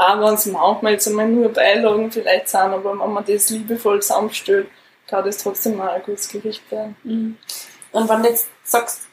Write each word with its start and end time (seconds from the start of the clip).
auch 0.00 0.18
wenn 0.18 0.34
es 0.34 0.46
manchmal 0.46 0.92
jetzt 0.92 1.08
einmal 1.08 1.28
nur 1.28 1.50
Beilagen 1.50 2.10
vielleicht 2.10 2.48
sind, 2.48 2.60
aber 2.60 2.98
wenn 2.98 3.12
man 3.12 3.24
das 3.24 3.50
liebevoll 3.50 4.00
zusammenstellt, 4.00 4.68
kann 5.06 5.24
das 5.26 5.38
trotzdem 5.38 5.76
mal 5.76 5.90
ein 5.90 6.02
gutes 6.02 6.28
Gericht 6.28 6.70
werden. 6.70 6.96
Mhm. 7.04 7.36
Und 7.92 8.08
wenn 8.08 8.22
du 8.22 8.30
jetzt 8.30 8.48
sagst, 8.64 9.08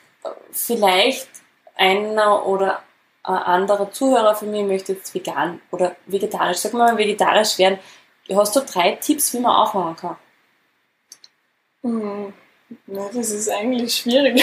vielleicht 0.51 1.27
einer 1.75 2.45
oder 2.45 2.83
ein 3.23 3.35
anderer 3.35 3.91
Zuhörer 3.91 4.33
von 4.33 4.49
mir 4.49 4.63
möchte 4.63 4.93
jetzt 4.93 5.13
vegan 5.13 5.59
oder 5.71 5.97
vegetarisch, 6.05 6.59
sag 6.59 6.71
mal 6.71 6.97
vegetarisch 6.97 7.57
werden, 7.57 7.79
hast 8.33 8.55
du 8.55 8.61
drei 8.61 8.93
Tipps, 8.93 9.33
wie 9.33 9.39
man 9.39 9.55
aufmachen 9.55 9.95
kann? 9.97 10.17
Hm, 11.83 12.33
na, 12.85 13.09
das 13.13 13.31
ist 13.31 13.49
eigentlich 13.49 13.93
schwierig. 13.93 14.41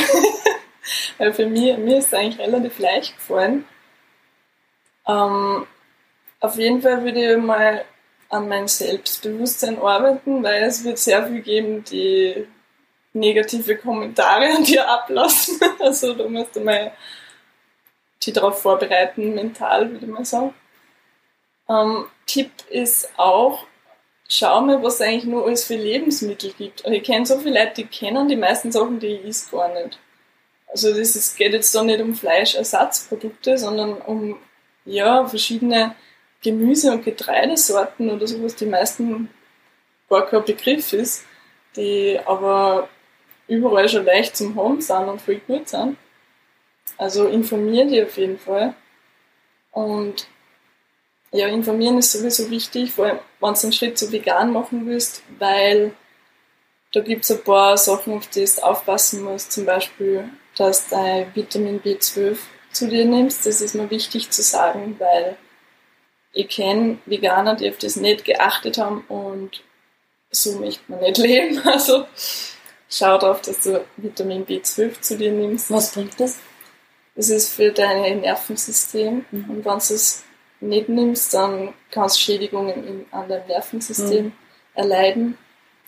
Weil 1.18 1.32
für 1.32 1.46
mich, 1.46 1.78
mir 1.78 1.98
ist 1.98 2.08
es 2.08 2.14
eigentlich 2.14 2.38
relativ 2.38 2.78
leicht 2.78 3.16
gefallen. 3.16 3.64
Ähm, 5.06 5.66
auf 6.44 6.56
jeden 6.58 6.82
Fall 6.82 7.02
würde 7.04 7.34
ich 7.34 7.42
mal 7.42 7.84
an 8.28 8.48
mein 8.48 8.68
Selbstbewusstsein 8.68 9.78
arbeiten, 9.78 10.42
weil 10.42 10.64
es 10.64 10.84
wird 10.84 10.98
sehr 10.98 11.26
viel 11.26 11.40
geben, 11.40 11.84
die 11.84 12.46
negative 13.12 13.76
Kommentare 13.76 14.46
an 14.56 14.64
dir 14.64 14.88
ablassen. 14.88 15.60
Also 15.78 16.14
da 16.14 16.28
musst 16.28 16.56
du 16.56 16.60
mal 16.60 16.92
die 18.22 18.32
darauf 18.32 18.60
vorbereiten, 18.60 19.34
mental, 19.34 19.90
würde 19.90 20.06
ich 20.06 20.10
mal 20.10 20.24
sagen. 20.24 20.54
Ähm, 21.68 22.06
Tipp 22.26 22.50
ist 22.70 23.10
auch, 23.18 23.66
schau 24.28 24.60
mal, 24.62 24.82
was 24.82 24.94
es 24.94 25.00
eigentlich 25.02 25.24
nur 25.24 25.46
alles 25.46 25.64
für 25.64 25.76
Lebensmittel 25.76 26.52
gibt. 26.52 26.84
Ich 26.86 27.02
kenne 27.02 27.26
so 27.26 27.38
viele 27.38 27.60
Leute, 27.60 27.82
die 27.82 27.86
kennen 27.86 28.28
die 28.28 28.36
meisten 28.36 28.72
Sachen, 28.72 28.98
die 28.98 29.08
ich 29.08 29.24
is 29.24 29.50
gar 29.50 29.68
nicht. 29.72 29.98
Also 30.68 30.88
das 30.90 31.14
ist, 31.14 31.36
geht 31.36 31.52
jetzt 31.52 31.74
da 31.74 31.82
nicht 31.82 32.00
um 32.00 32.14
Fleischersatzprodukte, 32.14 33.58
sondern 33.58 33.98
um 33.98 34.38
ja, 34.84 35.26
verschiedene 35.26 35.94
Gemüse- 36.44 36.92
und 36.92 37.04
Getreidesorten 37.04 38.10
oder 38.10 38.26
sowas, 38.26 38.54
die 38.54 38.66
meisten 38.66 39.28
gar 40.08 40.26
kein 40.26 40.44
Begriff 40.44 40.92
ist, 40.92 41.24
die 41.74 42.20
aber 42.24 42.88
überall 43.48 43.88
schon 43.88 44.04
leicht 44.04 44.36
zum 44.36 44.54
Haben 44.54 44.80
sind 44.80 45.08
und 45.08 45.20
voll 45.20 45.40
gut 45.46 45.68
sind. 45.68 45.96
Also 46.98 47.26
informier 47.26 47.86
dich 47.86 48.02
auf 48.02 48.16
jeden 48.16 48.38
Fall. 48.38 48.74
Und 49.72 50.28
ja, 51.32 51.48
informieren 51.48 51.98
ist 51.98 52.12
sowieso 52.12 52.48
wichtig, 52.50 52.92
vor 52.92 53.06
allem 53.06 53.18
wenn 53.40 53.54
du 53.54 53.60
einen 53.62 53.72
Schritt 53.72 53.98
zu 53.98 54.12
vegan 54.12 54.52
machen 54.52 54.86
willst, 54.86 55.22
weil 55.38 55.92
da 56.92 57.00
gibt 57.00 57.24
es 57.24 57.32
ein 57.32 57.42
paar 57.42 57.76
Sachen, 57.76 58.12
auf 58.14 58.28
die 58.28 58.44
du 58.44 58.62
aufpassen 58.62 59.24
musst. 59.24 59.50
Zum 59.50 59.64
Beispiel, 59.64 60.28
dass 60.56 60.88
du 60.88 61.26
Vitamin 61.34 61.80
B12 61.82 62.36
zu 62.70 62.88
dir 62.88 63.04
nimmst. 63.04 63.46
Das 63.46 63.60
ist 63.60 63.74
mir 63.74 63.90
wichtig 63.90 64.30
zu 64.30 64.42
sagen, 64.42 64.94
weil 65.00 65.36
ich 66.34 66.48
kenne 66.48 66.98
Veganer, 67.06 67.54
die 67.54 67.68
auf 67.70 67.78
das 67.78 67.96
nicht 67.96 68.24
geachtet 68.24 68.78
haben 68.78 69.04
und 69.08 69.62
so 70.30 70.58
möchte 70.58 70.82
man 70.88 71.00
nicht 71.00 71.18
leben. 71.18 71.60
Also 71.64 72.06
schau 72.90 73.16
darauf, 73.18 73.40
dass 73.40 73.60
du 73.60 73.84
Vitamin 73.96 74.44
B12 74.44 75.00
zu 75.00 75.16
dir 75.16 75.32
nimmst. 75.32 75.70
Was 75.70 75.92
bringt 75.92 76.18
das? 76.18 76.38
Das 77.14 77.30
ist 77.30 77.54
für 77.54 77.70
dein 77.70 78.20
Nervensystem. 78.20 79.24
Mhm. 79.30 79.50
Und 79.50 79.64
wenn 79.64 79.72
du 79.72 79.76
es 79.76 80.24
nicht 80.60 80.88
nimmst, 80.88 81.32
dann 81.34 81.72
kannst 81.90 82.16
du 82.16 82.20
Schädigungen 82.22 82.84
in, 82.86 83.06
an 83.12 83.28
deinem 83.28 83.46
Nervensystem 83.46 84.26
mhm. 84.26 84.32
erleiden. 84.74 85.38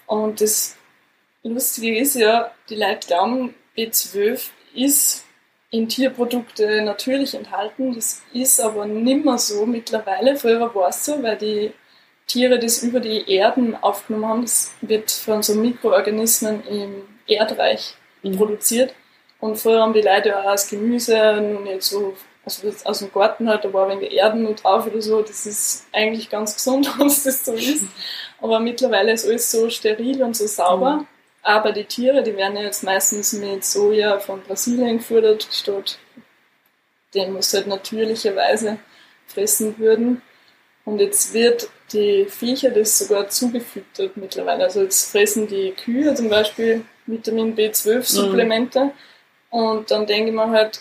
Und 0.07 0.41
das 0.41 0.77
Lustige 1.43 1.99
ist 1.99 2.15
ja, 2.15 2.53
die 2.69 2.77
Leute 2.77 3.09
glauben, 3.09 3.55
B12 3.77 4.49
ist 4.75 5.26
in 5.77 5.89
Tierprodukte 5.89 6.83
natürlich 6.83 7.35
enthalten. 7.35 7.95
Das 7.95 8.23
ist 8.33 8.61
aber 8.61 8.87
nimmer 8.87 9.39
so 9.39 9.67
mittlerweile. 9.67 10.37
Früher 10.37 10.75
war 10.75 10.89
es 10.89 11.05
so, 11.05 11.23
weil 11.23 11.37
die 11.37 11.73
Tiere 12.27 12.59
das 12.59 12.83
über 12.83 13.01
die 13.01 13.31
Erden 13.31 13.77
aufgenommen 13.77 14.27
haben. 14.27 14.43
Das 14.43 14.73
wird 14.81 15.11
von 15.11 15.43
so 15.43 15.55
Mikroorganismen 15.55 16.67
im 16.67 17.03
Erdreich 17.27 17.95
mhm. 18.23 18.37
produziert. 18.37 18.95
Und 19.39 19.57
früher 19.57 19.83
haben 19.83 19.93
die 19.93 20.01
Leute 20.01 20.37
auch 20.39 20.45
das 20.45 20.69
Gemüse 20.69 21.41
nicht 21.65 21.83
so, 21.83 22.17
also 22.45 22.73
aus 22.85 23.01
dem 23.01 23.13
Garten 23.13 23.49
halt, 23.49 23.65
da 23.65 23.73
war 23.73 23.89
ein 23.89 24.01
wenig 24.01 24.13
Erden 24.13 24.45
noch 24.45 24.57
drauf 24.57 24.87
oder 24.87 25.03
so. 25.03 25.21
Das 25.21 25.47
ist 25.47 25.87
eigentlich 25.93 26.31
ganz 26.31 26.55
gesund, 26.55 26.91
wenn 26.99 27.09
es 27.09 27.25
das 27.25 27.45
so 27.45 27.53
ist. 27.53 27.85
Aber 28.41 28.61
mittlerweile 28.61 29.13
ist 29.13 29.27
alles 29.27 29.51
so 29.51 29.69
steril 29.69 30.23
und 30.23 30.37
so 30.37 30.47
sauber. 30.47 30.97
Mhm. 30.97 31.07
Aber 31.47 31.71
die 31.71 31.85
Tiere, 31.85 32.25
die 32.25 32.37
werden 32.37 32.57
ja 32.57 32.65
jetzt 32.65 32.83
meistens 32.83 33.33
mit 33.33 33.65
Soja 33.65 34.19
von 34.19 34.43
Brasilien 34.43 34.99
gefüttert, 34.99 35.47
statt 35.53 35.97
dem, 37.15 37.37
was 37.37 37.55
halt 37.55 37.69
natürlicherweise 37.69 38.79
fressen 39.29 39.79
würden. 39.79 40.23
Und 40.85 41.01
jetzt 41.01 41.33
wird 41.33 41.69
die 41.93 42.27
Viecher 42.29 42.71
das 42.71 42.99
sogar 42.99 43.29
zugefüttert 43.29 44.17
mittlerweile. 44.17 44.65
Also 44.65 44.83
jetzt 44.83 45.13
fressen 45.13 45.47
die 45.47 45.71
Kühe 45.71 46.13
zum 46.17 46.29
Beispiel 46.29 46.85
Vitamin 47.07 47.55
B12-Supplemente. 47.55 48.87
Mhm. 48.87 48.91
Und 49.51 49.93
dann 49.93 50.05
denke 50.05 50.31
ich 50.31 50.35
mir 50.35 50.51
halt, 50.51 50.81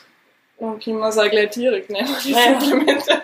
dann 0.58 0.80
können 0.80 0.98
wir 0.98 1.10
es 1.10 1.18
auch 1.20 1.30
gleich 1.30 1.52
direkt 1.52 1.92
nehmen, 1.92 2.10
die. 2.24 2.34
Supplemente. 2.34 3.22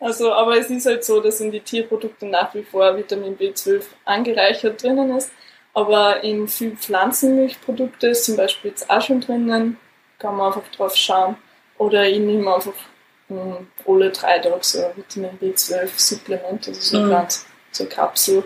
Also, 0.00 0.32
aber 0.32 0.58
es 0.58 0.68
ist 0.70 0.86
halt 0.86 1.04
so, 1.04 1.20
dass 1.20 1.40
in 1.40 1.52
die 1.52 1.60
Tierprodukte 1.60 2.26
nach 2.26 2.52
wie 2.56 2.64
vor 2.64 2.96
Vitamin 2.96 3.38
B12 3.38 3.84
angereichert 4.04 4.82
drinnen 4.82 5.16
ist. 5.16 5.30
Aber 5.78 6.24
in 6.24 6.48
vielen 6.48 6.76
Pflanzenmilchprodukte 6.76 8.08
ist 8.08 8.24
zum 8.24 8.36
Beispiel 8.36 8.72
jetzt 8.72 8.90
auch 8.90 9.00
schon 9.00 9.20
drinnen, 9.20 9.76
kann 10.18 10.34
man 10.34 10.48
einfach 10.48 10.68
drauf 10.72 10.96
schauen. 10.96 11.36
Oder 11.78 12.08
ich 12.08 12.18
nehme 12.18 12.52
einfach 12.52 12.74
mh, 13.28 13.58
hm, 13.58 13.68
alle 13.86 14.10
drei 14.10 14.40
Tage 14.40 14.58
so 14.60 14.84
ein 14.84 14.96
Vitamin 14.96 15.38
B12 15.38 15.88
Supplement, 15.96 16.66
also 16.66 16.80
so 16.80 16.98
mhm. 16.98 17.10
ganz 17.10 17.46
so 17.70 17.84
eine 17.84 17.90
Kapsel. 17.90 18.42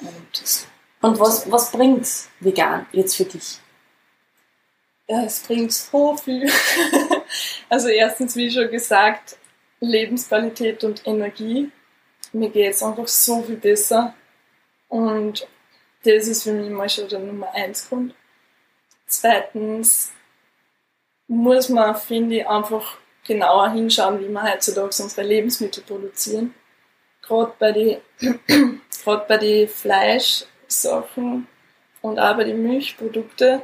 Und, 0.00 0.66
Und 1.00 1.18
was, 1.18 1.50
was 1.50 1.72
bringt 1.72 2.06
vegan 2.38 2.86
jetzt 2.92 3.16
für 3.16 3.24
dich? 3.24 3.58
Ja, 5.08 5.24
es 5.24 5.40
bringt 5.40 5.72
so 5.72 6.16
viel. 6.16 6.48
also 7.68 7.88
erstens, 7.88 8.36
wie 8.36 8.48
schon 8.48 8.70
gesagt, 8.70 9.38
Lebensqualität 9.80 10.84
und 10.84 11.04
Energie. 11.04 11.72
Mir 12.32 12.50
geht 12.50 12.74
es 12.74 12.82
einfach 12.84 13.08
so 13.08 13.42
viel 13.42 13.56
besser. 13.56 14.14
Und 14.86 15.48
das 16.16 16.28
ist 16.28 16.44
für 16.44 16.52
mich 16.52 16.70
mal 16.70 16.88
schon 16.88 17.08
der 17.08 17.18
Nummer 17.18 17.52
eins 17.54 17.88
Grund. 17.88 18.14
Zweitens 19.06 20.12
muss 21.26 21.68
man, 21.68 21.96
finde 21.96 22.36
ich, 22.36 22.48
einfach 22.48 22.98
genauer 23.26 23.70
hinschauen, 23.70 24.20
wie 24.20 24.28
wir 24.28 24.42
heutzutage 24.42 25.02
unsere 25.02 25.26
Lebensmittel 25.26 25.82
produzieren. 25.82 26.54
Gerade 27.22 27.52
bei 27.58 27.72
den 27.72 27.98
gerade 29.04 29.24
bei 29.28 29.38
den 29.38 29.68
Fleischsachen 29.68 31.46
und 32.00 32.18
auch 32.18 32.36
bei 32.36 32.44
den 32.44 32.62
Milchprodukten, 32.62 33.62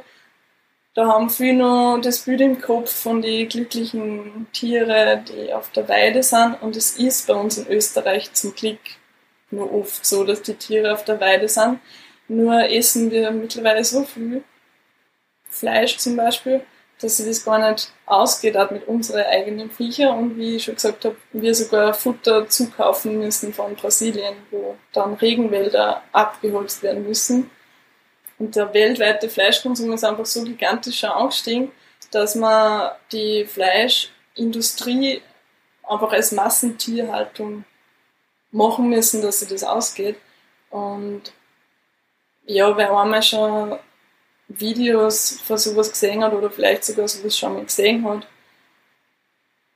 da 0.93 1.07
haben 1.07 1.29
viele 1.29 1.57
noch 1.57 1.99
das 2.01 2.21
Bild 2.21 2.39
im 2.39 2.61
Kopf 2.61 2.89
von 2.89 3.21
den 3.21 3.49
glücklichen 3.49 4.47
Tieren, 4.53 5.25
die 5.25 5.51
auf 5.51 5.69
der 5.71 5.89
Weide 5.89 6.23
sind. 6.23 6.61
Und 6.61 6.77
es 6.77 6.97
ist 6.97 7.27
bei 7.27 7.33
uns 7.33 7.57
in 7.57 7.67
Österreich 7.67 8.31
zum 8.31 8.55
Glück 8.55 8.79
nur 9.51 9.73
oft 9.73 10.05
so, 10.05 10.23
dass 10.23 10.41
die 10.41 10.53
Tiere 10.53 10.93
auf 10.93 11.03
der 11.03 11.19
Weide 11.19 11.49
sind. 11.49 11.79
Nur 12.27 12.69
essen 12.69 13.11
wir 13.11 13.31
mittlerweile 13.31 13.83
so 13.83 14.03
viel 14.03 14.43
Fleisch 15.49 15.97
zum 15.97 16.15
Beispiel, 16.15 16.61
dass 16.99 17.17
sich 17.17 17.27
das 17.27 17.45
gar 17.45 17.71
nicht 17.71 17.91
ausgeht, 18.05 18.57
auch 18.57 18.71
mit 18.71 18.87
unseren 18.87 19.25
eigenen 19.25 19.69
Viecher 19.69 20.13
und 20.13 20.37
wie 20.37 20.55
ich 20.55 20.63
schon 20.63 20.75
gesagt 20.75 21.05
habe, 21.05 21.15
wir 21.33 21.53
sogar 21.53 21.93
Futter 21.93 22.47
zukaufen 22.47 23.19
müssen 23.19 23.53
von 23.53 23.75
Brasilien, 23.75 24.35
wo 24.51 24.75
dann 24.93 25.13
Regenwälder 25.13 26.01
abgeholzt 26.11 26.83
werden 26.83 27.05
müssen. 27.05 27.49
Und 28.37 28.55
der 28.55 28.73
weltweite 28.73 29.29
Fleischkonsum 29.29 29.93
ist 29.93 30.03
einfach 30.03 30.25
so 30.25 30.43
gigantisch 30.43 31.03
angestiegen, 31.03 31.71
dass 32.11 32.35
man 32.35 32.91
die 33.11 33.45
Fleischindustrie 33.45 35.21
einfach 35.83 36.11
als 36.11 36.31
Massentierhaltung 36.31 37.65
machen 38.51 38.89
müssen, 38.89 39.21
dass 39.21 39.39
sie 39.39 39.47
das 39.47 39.63
ausgeht. 39.63 40.17
Und 40.69 41.33
ja, 42.45 42.75
wer 42.77 42.91
einmal 42.95 43.23
schon 43.23 43.77
Videos 44.47 45.41
von 45.41 45.57
sowas 45.57 45.91
gesehen 45.91 46.23
hat 46.23 46.33
oder 46.33 46.49
vielleicht 46.49 46.85
sogar 46.85 47.07
sowas 47.07 47.37
schon 47.37 47.53
mal 47.53 47.65
gesehen 47.65 48.07
hat, 48.07 48.27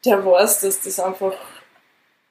der 0.06 0.25
weiß, 0.25 0.62
dass 0.62 0.81
das 0.81 1.00
einfach 1.00 1.36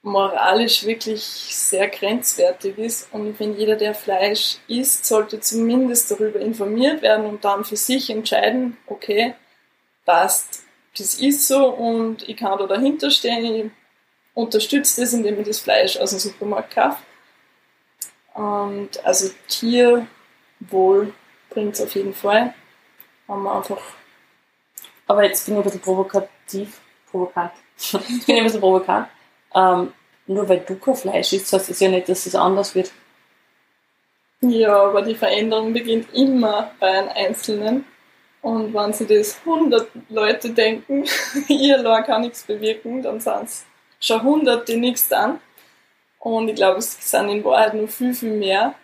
moralisch 0.02 0.85
wirklich 0.85 1.23
sehr 1.23 1.88
grenzwertig 1.88 2.79
ist. 2.79 3.12
Und 3.12 3.37
finde, 3.37 3.58
jeder, 3.58 3.76
der 3.76 3.94
Fleisch 3.94 4.58
isst, 4.69 5.05
sollte 5.05 5.40
zumindest 5.40 6.11
darüber 6.11 6.41
informiert 6.41 7.02
werden 7.02 7.26
und 7.26 7.44
dann 7.44 7.64
für 7.64 7.76
sich 7.76 8.08
entscheiden, 8.11 8.76
okay, 8.87 9.34
passt, 10.05 10.62
das 10.96 11.17
ist 11.17 11.46
so 11.46 11.69
und 11.69 12.29
ich 12.29 12.37
kann 12.37 12.58
da 12.58 12.67
dahinter 12.67 13.11
stehen, 13.11 13.55
ich 13.55 13.70
unterstütze 14.34 15.00
das, 15.00 15.12
indem 15.12 15.41
ich 15.41 15.46
das 15.46 15.61
Fleisch 15.61 15.96
aus 15.99 16.11
dem 16.11 16.19
Supermarkt 16.19 16.75
kaufe. 16.75 17.02
Und 18.34 19.05
also 19.05 19.31
Tier 19.49 20.06
wohl 20.60 21.12
bringt 21.50 21.75
es 21.75 21.81
auf 21.81 21.94
jeden 21.94 22.14
Fall. 22.14 22.55
Haben 23.26 23.43
wir 23.43 23.55
einfach. 23.55 23.81
Aber 25.06 25.25
jetzt 25.25 25.46
bin 25.46 25.55
ich 25.55 25.60
ein 25.60 25.64
bisschen 25.64 25.81
provokativ, 25.81 26.81
provokant. 27.10 27.52
ich 27.76 28.26
bin 28.26 28.37
ein 28.37 28.44
bisschen 28.44 28.60
provokant. 28.60 29.08
Ähm, 29.55 29.93
nur 30.26 30.49
weil 30.49 30.60
du 30.60 30.76
kein 30.76 30.94
Fleisch 30.94 31.32
isst, 31.32 31.52
heißt 31.52 31.70
es 31.70 31.81
ja 31.81 31.88
nicht, 31.88 32.08
dass 32.08 32.26
es 32.26 32.34
anders 32.34 32.75
wird. 32.75 32.93
Ja, 34.40 34.84
aber 34.84 35.02
die 35.02 35.14
Veränderung 35.14 35.72
beginnt 35.72 36.14
immer 36.14 36.70
bei 36.78 36.87
einem 36.87 37.08
Einzelnen. 37.08 37.84
Und 38.40 38.72
wenn 38.72 38.93
sie 38.93 39.06
das 39.06 39.40
100 39.44 39.88
Leute 40.10 40.50
denken, 40.50 41.05
ihr 41.49 41.78
allein 41.78 42.05
kann 42.05 42.20
nichts 42.22 42.44
bewirken, 42.44 43.02
dann 43.02 43.20
sind 43.20 43.44
es 43.44 43.64
schon 44.00 44.20
100, 44.20 44.69
die 44.69 44.76
nichts 44.76 45.08
tun. 45.08 45.40
Und 46.20 46.49
ich 46.49 46.56
glaube, 46.56 46.78
es 46.78 47.10
sind 47.10 47.28
in 47.31 47.44
Wahrheit 47.44 47.75
nur 47.75 47.88
viel, 47.88 48.14
viel 48.14 48.32
mehr. 48.32 48.75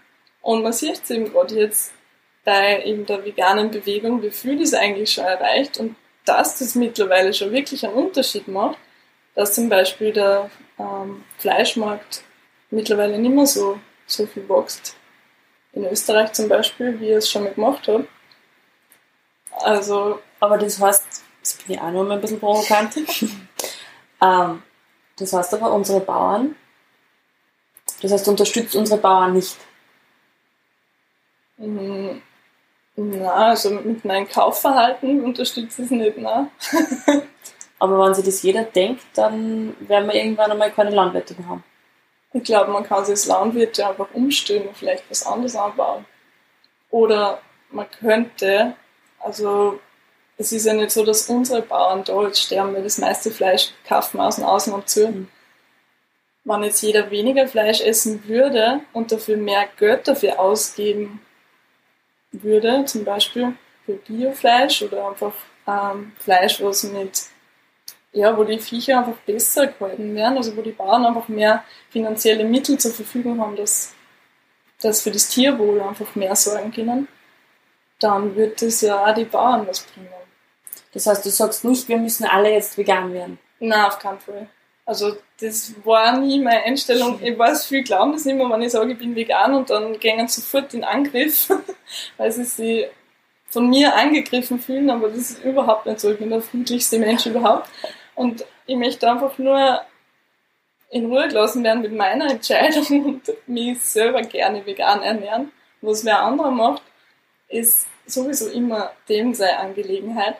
Und 0.44 0.62
man 0.62 0.74
sieht 0.74 1.02
es 1.02 1.10
eben 1.10 1.32
gerade 1.32 1.54
jetzt 1.54 1.94
bei 2.44 2.84
eben 2.84 3.06
der 3.06 3.24
veganen 3.24 3.70
Bewegung, 3.70 4.22
wie 4.22 4.30
viel 4.30 4.58
das 4.58 4.74
eigentlich 4.74 5.10
schon 5.10 5.24
erreicht 5.24 5.78
und 5.78 5.96
dass 6.26 6.58
das 6.58 6.74
mittlerweile 6.74 7.32
schon 7.32 7.50
wirklich 7.50 7.86
einen 7.86 7.94
Unterschied 7.94 8.46
macht, 8.46 8.76
dass 9.34 9.54
zum 9.54 9.70
Beispiel 9.70 10.12
der 10.12 10.50
ähm, 10.78 11.24
Fleischmarkt 11.38 12.22
mittlerweile 12.70 13.18
nicht 13.18 13.34
mehr 13.34 13.46
so, 13.46 13.80
so 14.06 14.26
viel 14.26 14.46
wächst. 14.46 14.96
In 15.72 15.86
Österreich 15.86 16.34
zum 16.34 16.50
Beispiel, 16.50 17.00
wie 17.00 17.08
er 17.08 17.18
es 17.18 17.30
schon 17.30 17.44
mal 17.44 17.54
gemacht 17.54 17.88
hat. 17.88 18.04
Also. 19.50 20.20
Aber 20.40 20.58
das 20.58 20.78
heißt, 20.78 21.06
das 21.40 21.54
bin 21.54 21.76
ich 21.76 21.80
auch 21.80 21.90
noch 21.90 22.04
mal 22.04 22.16
ein 22.16 22.20
bisschen 22.20 22.38
provokant. 22.38 22.96
ähm, 24.22 24.62
das 25.16 25.32
heißt 25.32 25.54
aber, 25.54 25.72
unsere 25.72 26.00
Bauern, 26.00 26.54
das 28.02 28.12
heißt, 28.12 28.28
unterstützt 28.28 28.76
unsere 28.76 29.00
Bauern 29.00 29.32
nicht. 29.32 29.56
Na, 31.56 33.32
also 33.32 33.70
mit 33.70 34.04
meinem 34.04 34.28
Kaufverhalten 34.28 35.24
unterstützt 35.24 35.78
es 35.78 35.90
nicht, 35.90 36.16
na. 36.18 36.50
Aber 37.78 38.04
wenn 38.04 38.14
sich 38.14 38.24
das 38.24 38.42
jeder 38.42 38.64
denkt, 38.64 39.02
dann 39.14 39.76
werden 39.80 40.08
wir 40.08 40.14
irgendwann 40.14 40.52
einmal 40.52 40.70
keine 40.70 40.90
Landwirte 40.90 41.34
mehr 41.34 41.48
haben. 41.48 41.64
Ich 42.32 42.44
glaube, 42.44 42.70
man 42.70 42.84
kann 42.84 43.04
sich 43.04 43.12
als 43.12 43.26
Landwirte 43.26 43.86
einfach 43.86 44.08
umstellen 44.12 44.68
und 44.68 44.76
vielleicht 44.76 45.08
was 45.10 45.26
anderes 45.26 45.56
anbauen. 45.56 46.04
Oder 46.90 47.40
man 47.70 47.86
könnte, 47.90 48.74
also 49.18 49.80
es 50.36 50.52
ist 50.52 50.66
ja 50.66 50.74
nicht 50.74 50.90
so, 50.90 51.04
dass 51.04 51.28
unsere 51.28 51.62
Bauern 51.62 52.04
da 52.04 52.22
jetzt 52.22 52.42
sterben, 52.42 52.74
weil 52.74 52.82
das 52.82 52.98
meiste 52.98 53.30
Fleisch 53.30 53.70
kaufen 53.86 54.18
wir 54.18 54.26
aus 54.26 54.36
dem 54.36 54.44
Ausland 54.44 54.88
zu. 54.88 55.08
Mhm. 55.08 55.28
Wenn 56.44 56.62
jetzt 56.62 56.82
jeder 56.82 57.10
weniger 57.10 57.46
Fleisch 57.48 57.80
essen 57.80 58.26
würde 58.28 58.80
und 58.92 59.10
dafür 59.12 59.36
mehr 59.36 59.66
Geld 59.78 60.06
dafür 60.06 60.38
ausgeben 60.38 61.20
würde, 62.42 62.84
zum 62.84 63.04
Beispiel 63.04 63.54
für 63.84 63.94
Biofleisch 63.94 64.82
oder 64.82 65.08
einfach 65.08 65.32
ähm, 65.66 66.12
Fleisch, 66.18 66.62
was 66.62 66.84
mit, 66.84 67.22
ja, 68.12 68.36
wo 68.36 68.44
die 68.44 68.58
Viecher 68.58 68.98
einfach 68.98 69.16
besser 69.26 69.66
gehalten 69.66 70.14
werden, 70.14 70.36
also 70.36 70.56
wo 70.56 70.62
die 70.62 70.72
Bauern 70.72 71.04
einfach 71.04 71.28
mehr 71.28 71.64
finanzielle 71.90 72.44
Mittel 72.44 72.78
zur 72.78 72.92
Verfügung 72.92 73.40
haben, 73.40 73.56
dass, 73.56 73.94
dass 74.80 75.02
für 75.02 75.10
das 75.10 75.28
Tierwohl 75.28 75.80
einfach 75.80 76.14
mehr 76.14 76.34
sorgen 76.34 76.72
können, 76.72 77.08
dann 78.00 78.34
wird 78.36 78.60
das 78.60 78.80
ja 78.80 79.04
auch 79.04 79.14
die 79.14 79.24
Bauern 79.24 79.66
was 79.66 79.82
bringen. 79.82 80.08
Das 80.92 81.06
heißt, 81.06 81.24
du 81.24 81.30
sagst 81.30 81.64
nicht, 81.64 81.88
wir 81.88 81.98
müssen 81.98 82.24
alle 82.24 82.52
jetzt 82.52 82.78
vegan 82.78 83.12
werden. 83.12 83.38
Nein, 83.58 83.84
auf 83.84 83.98
keinen 83.98 84.20
Fall. 84.20 84.48
Also 84.86 85.16
das 85.40 85.74
war 85.84 86.18
nie 86.18 86.38
meine 86.38 86.62
Einstellung. 86.62 87.18
Ich 87.22 87.38
weiß, 87.38 87.66
viel 87.66 87.82
glauben 87.82 88.12
das 88.12 88.24
nicht 88.24 88.36
mehr, 88.36 88.48
wenn 88.50 88.62
ich 88.62 88.72
sage, 88.72 88.92
ich 88.92 88.98
bin 88.98 89.16
vegan 89.16 89.54
und 89.54 89.70
dann 89.70 89.98
gehen 89.98 90.28
sofort 90.28 90.74
in 90.74 90.84
Angriff, 90.84 91.50
weil 92.18 92.30
sie 92.30 92.44
sich 92.44 92.86
von 93.46 93.70
mir 93.70 93.94
angegriffen 93.94 94.58
fühlen, 94.58 94.90
aber 94.90 95.08
das 95.08 95.30
ist 95.30 95.44
überhaupt 95.44 95.86
nicht 95.86 96.00
so. 96.00 96.10
Ich 96.10 96.18
bin 96.18 96.30
der 96.30 96.42
friedlichste 96.42 96.98
Mensch 96.98 97.24
überhaupt. 97.24 97.68
Und 98.14 98.44
ich 98.66 98.76
möchte 98.76 99.10
einfach 99.10 99.38
nur 99.38 99.80
in 100.90 101.06
Ruhe 101.06 101.28
gelassen 101.28 101.64
werden 101.64 101.82
mit 101.82 101.92
meiner 101.92 102.30
Entscheidung 102.30 103.04
und 103.04 103.32
mich 103.46 103.80
selber 103.80 104.22
gerne 104.22 104.64
vegan 104.66 105.02
ernähren. 105.02 105.50
Was 105.80 106.04
wer 106.04 106.22
anderer 106.22 106.50
macht, 106.50 106.82
ist 107.48 107.86
sowieso 108.06 108.48
immer 108.48 108.92
dem 109.08 109.34
seine 109.34 109.58
Angelegenheit. 109.58 110.36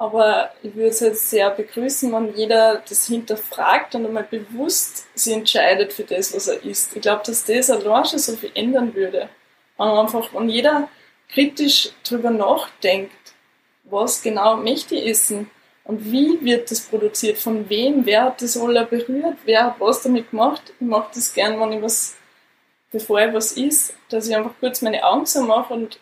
Aber 0.00 0.50
ich 0.62 0.74
würde 0.74 0.88
es 0.88 1.00
jetzt 1.00 1.28
sehr 1.28 1.50
begrüßen, 1.50 2.10
wenn 2.10 2.34
jeder 2.34 2.82
das 2.88 3.06
hinterfragt 3.06 3.94
und 3.94 4.06
einmal 4.06 4.24
bewusst 4.24 5.04
sich 5.14 5.34
entscheidet 5.34 5.92
für 5.92 6.04
das, 6.04 6.34
was 6.34 6.48
er 6.48 6.64
isst. 6.64 6.96
Ich 6.96 7.02
glaube, 7.02 7.22
dass 7.26 7.44
das 7.44 7.68
allein 7.68 8.06
schon 8.06 8.18
so 8.18 8.34
viel 8.34 8.50
ändern 8.54 8.94
würde. 8.94 9.28
Wenn 9.76 9.88
einfach, 9.88 10.32
wenn 10.32 10.48
jeder 10.48 10.88
kritisch 11.28 11.90
drüber 12.02 12.30
nachdenkt, 12.30 13.12
was 13.84 14.22
genau 14.22 14.56
möchte 14.56 14.94
ich 14.94 15.06
essen 15.06 15.50
und 15.84 16.10
wie 16.10 16.42
wird 16.42 16.70
das 16.70 16.80
produziert, 16.80 17.36
von 17.36 17.68
wem, 17.68 18.06
wer 18.06 18.24
hat 18.24 18.40
das 18.40 18.56
alle 18.56 18.86
berührt, 18.86 19.36
wer 19.44 19.64
hat 19.64 19.80
was 19.80 20.00
damit 20.00 20.30
gemacht. 20.30 20.62
Ich 20.80 20.86
mache 20.86 21.10
das 21.14 21.34
gern, 21.34 21.60
wenn 21.60 21.74
ich 21.74 21.82
was, 21.82 22.16
bevor 22.90 23.20
ich 23.20 23.34
was 23.34 23.52
isst, 23.52 23.92
dass 24.08 24.26
ich 24.26 24.34
einfach 24.34 24.54
kurz 24.60 24.80
meine 24.80 25.04
Augen 25.04 25.26
so 25.26 25.42
mache 25.42 25.74
und 25.74 26.00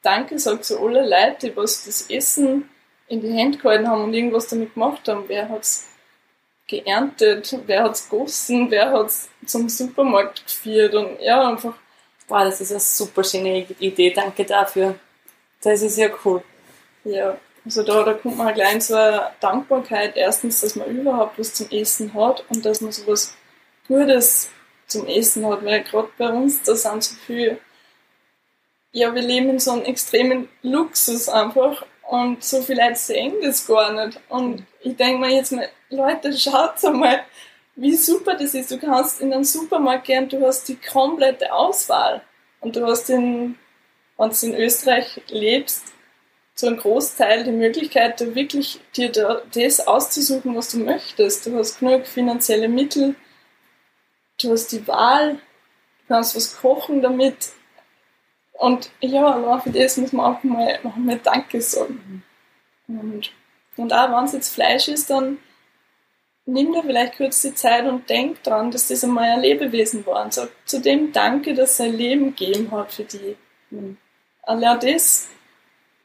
Danke 0.00 0.38
sage 0.38 0.62
zu 0.62 0.80
alle 0.80 1.06
Leute, 1.06 1.50
die 1.50 1.56
was 1.56 1.84
das 1.84 2.08
Essen 2.08 2.70
in 3.08 3.20
die 3.20 3.32
Hände 3.32 3.58
gehalten 3.58 3.88
haben 3.88 4.04
und 4.04 4.14
irgendwas 4.14 4.48
damit 4.48 4.74
gemacht 4.74 5.08
haben. 5.08 5.24
Wer 5.28 5.48
hat 5.48 5.62
es 5.62 5.88
geerntet, 6.66 7.58
wer 7.66 7.84
hat 7.84 7.92
es 7.92 8.08
gegossen, 8.08 8.70
wer 8.70 8.92
hat 8.92 9.06
es 9.06 9.28
zum 9.46 9.68
Supermarkt 9.68 10.44
geführt 10.44 10.94
und 10.94 11.20
ja, 11.20 11.48
einfach. 11.48 11.74
Wow, 12.28 12.44
das 12.44 12.60
ist 12.60 12.70
eine 12.72 12.80
super 12.80 13.24
schöne 13.24 13.66
Idee, 13.78 14.12
danke 14.12 14.44
dafür. 14.44 14.94
Das 15.62 15.80
ist 15.80 15.96
ja 15.96 16.08
cool. 16.24 16.42
Ja, 17.04 17.38
also 17.64 17.82
da, 17.82 18.02
da 18.02 18.12
kommt 18.12 18.36
man 18.36 18.52
gleich 18.52 18.74
in 18.74 18.80
so 18.82 18.94
eine 18.94 19.30
Dankbarkeit. 19.40 20.14
Erstens, 20.14 20.60
dass 20.60 20.76
man 20.76 20.88
überhaupt 20.88 21.38
was 21.38 21.54
zum 21.54 21.70
Essen 21.70 22.12
hat 22.12 22.44
und 22.50 22.64
dass 22.66 22.82
man 22.82 22.92
so 22.92 23.06
was 23.06 23.34
Gutes 23.86 24.50
zum 24.86 25.06
Essen 25.06 25.46
hat, 25.46 25.64
weil 25.64 25.82
gerade 25.84 26.08
bei 26.18 26.28
uns, 26.28 26.62
da 26.62 26.74
sind 26.74 27.02
so 27.02 27.14
viel, 27.26 27.58
ja, 28.92 29.14
wir 29.14 29.22
leben 29.22 29.50
in 29.50 29.58
so 29.58 29.72
einem 29.72 29.84
extremen 29.84 30.48
Luxus 30.62 31.28
einfach 31.28 31.84
und 32.08 32.42
so 32.42 32.62
viele 32.62 32.86
Leute 32.86 32.98
sehen 32.98 33.34
das 33.42 33.66
gar 33.66 33.92
nicht. 33.92 34.18
Und 34.30 34.64
ich 34.80 34.96
denke 34.96 35.18
mir 35.20 35.34
jetzt 35.34 35.52
mal, 35.52 35.68
Leute, 35.90 36.32
schaut 36.32 36.82
mal, 36.94 37.20
wie 37.76 37.94
super 37.94 38.34
das 38.34 38.54
ist. 38.54 38.70
Du 38.70 38.78
kannst 38.78 39.20
in 39.20 39.30
einen 39.30 39.44
Supermarkt 39.44 40.06
gehen, 40.06 40.26
du 40.26 40.44
hast 40.46 40.66
die 40.68 40.76
komplette 40.76 41.52
Auswahl. 41.52 42.22
Und 42.60 42.76
du 42.76 42.86
hast 42.86 43.10
in, 43.10 43.58
wenn 44.16 44.30
du 44.30 44.46
in 44.46 44.54
Österreich 44.54 45.20
lebst, 45.28 45.84
zu 46.54 46.66
einem 46.66 46.78
Großteil 46.78 47.44
die 47.44 47.52
Möglichkeit, 47.52 48.22
da 48.22 48.34
wirklich 48.34 48.80
dir 48.96 49.12
da, 49.12 49.42
das 49.52 49.86
auszusuchen, 49.86 50.56
was 50.56 50.70
du 50.70 50.78
möchtest. 50.78 51.44
Du 51.44 51.58
hast 51.58 51.78
genug 51.78 52.06
finanzielle 52.06 52.68
Mittel, 52.68 53.16
du 54.40 54.52
hast 54.52 54.72
die 54.72 54.88
Wahl, 54.88 55.34
du 55.34 56.08
kannst 56.08 56.34
was 56.34 56.56
kochen 56.56 57.02
damit, 57.02 57.52
und 58.58 58.90
ja, 59.00 59.24
aber 59.24 59.60
für 59.60 59.70
das 59.70 59.96
muss 59.98 60.12
man 60.12 60.34
auch 60.34 60.42
mal, 60.42 60.80
mal 60.96 61.18
Danke 61.22 61.62
sagen. 61.62 62.24
Und, 62.88 63.30
und 63.76 63.92
auch 63.92 64.10
wenn 64.10 64.24
es 64.24 64.32
jetzt 64.32 64.52
Fleisch 64.52 64.88
ist, 64.88 65.10
dann 65.10 65.38
nimm 66.44 66.72
dir 66.72 66.82
vielleicht 66.82 67.16
kurz 67.16 67.40
die 67.42 67.54
Zeit 67.54 67.86
und 67.86 68.10
denk 68.10 68.42
dran, 68.42 68.72
dass 68.72 68.88
das 68.88 69.04
einmal 69.04 69.30
ein 69.30 69.42
Lebewesen 69.42 70.04
war. 70.06 70.24
Und 70.24 70.34
sag 70.34 70.50
zu 70.64 70.80
dem 70.80 71.12
Danke, 71.12 71.54
dass 71.54 71.76
sein 71.76 71.96
Leben 71.96 72.34
gegeben 72.34 72.72
hat 72.72 72.92
für 72.92 73.04
die. 73.04 73.36
Allein 74.42 74.80
das, 74.80 75.28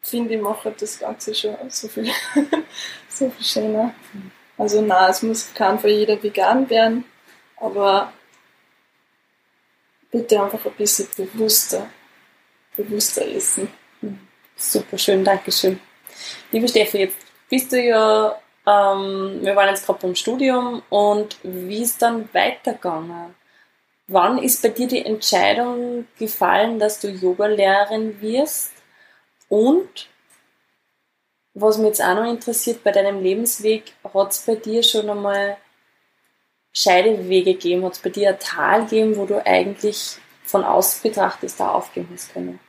finde 0.01 0.35
ich, 0.35 0.41
macht 0.41 0.79
das 0.79 0.99
Ganze 0.99 1.33
schon 1.33 1.55
so 1.69 1.87
viel, 1.87 2.11
so 3.09 3.31
viel 3.31 3.45
schöner. 3.45 3.95
Also 4.59 4.79
na, 4.83 5.09
es 5.09 5.23
muss 5.23 5.51
kein 5.55 5.79
für 5.79 5.89
jeder 5.89 6.21
vegan 6.21 6.69
werden, 6.69 7.05
aber 7.57 8.13
bitte 10.11 10.39
einfach 10.39 10.63
ein 10.63 10.73
bisschen 10.73 11.07
bewusster 11.17 11.89
bewusster 12.75 13.27
essen. 13.27 13.67
Super 14.55 14.97
schön, 14.97 15.23
Dankeschön. 15.23 15.79
Liebe 16.51 16.67
Steffi, 16.67 16.99
jetzt 16.99 17.17
bist 17.49 17.71
du 17.71 17.81
ja, 17.81 18.39
ähm, 18.65 19.39
wir 19.41 19.55
waren 19.55 19.69
jetzt 19.69 19.85
gerade 19.85 19.99
beim 19.99 20.15
Studium 20.15 20.83
und 20.89 21.37
wie 21.43 21.81
ist 21.81 22.01
dann 22.01 22.29
weitergegangen? 22.33 23.35
Wann 24.07 24.37
ist 24.37 24.61
bei 24.61 24.69
dir 24.69 24.87
die 24.87 25.05
Entscheidung 25.05 26.07
gefallen, 26.19 26.77
dass 26.77 26.99
du 26.99 27.07
Yoga-Lehrerin 27.09 28.21
wirst? 28.21 28.73
Und 29.49 30.09
was 31.53 31.77
mich 31.77 31.87
jetzt 31.87 32.03
auch 32.03 32.15
noch 32.15 32.29
interessiert, 32.29 32.83
bei 32.83 32.91
deinem 32.91 33.21
Lebensweg, 33.21 33.93
hat 34.13 34.31
es 34.31 34.39
bei 34.39 34.55
dir 34.55 34.83
schon 34.83 35.09
einmal 35.09 35.57
Scheidewege 36.73 37.53
gegeben? 37.53 37.85
Hat 37.85 37.93
es 37.93 37.99
bei 37.99 38.09
dir 38.09 38.29
ein 38.29 38.39
Tal 38.39 38.83
gegeben, 38.85 39.15
wo 39.15 39.25
du 39.25 39.45
eigentlich 39.45 40.17
von 40.45 40.63
außen 40.63 41.01
betrachtet 41.03 41.53
da 41.57 41.69
aufgeben 41.69 42.17
können? 42.33 42.59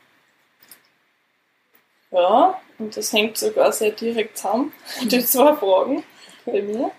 Ja, 2.11 2.59
und 2.77 2.95
das 2.95 3.11
hängt 3.11 3.37
sogar 3.37 3.71
sehr 3.71 3.91
direkt 3.91 4.37
zusammen, 4.37 4.73
die 5.01 5.25
zwei 5.25 5.53
Fragen 5.53 6.03
bei 6.45 6.61
mir. 6.61 6.91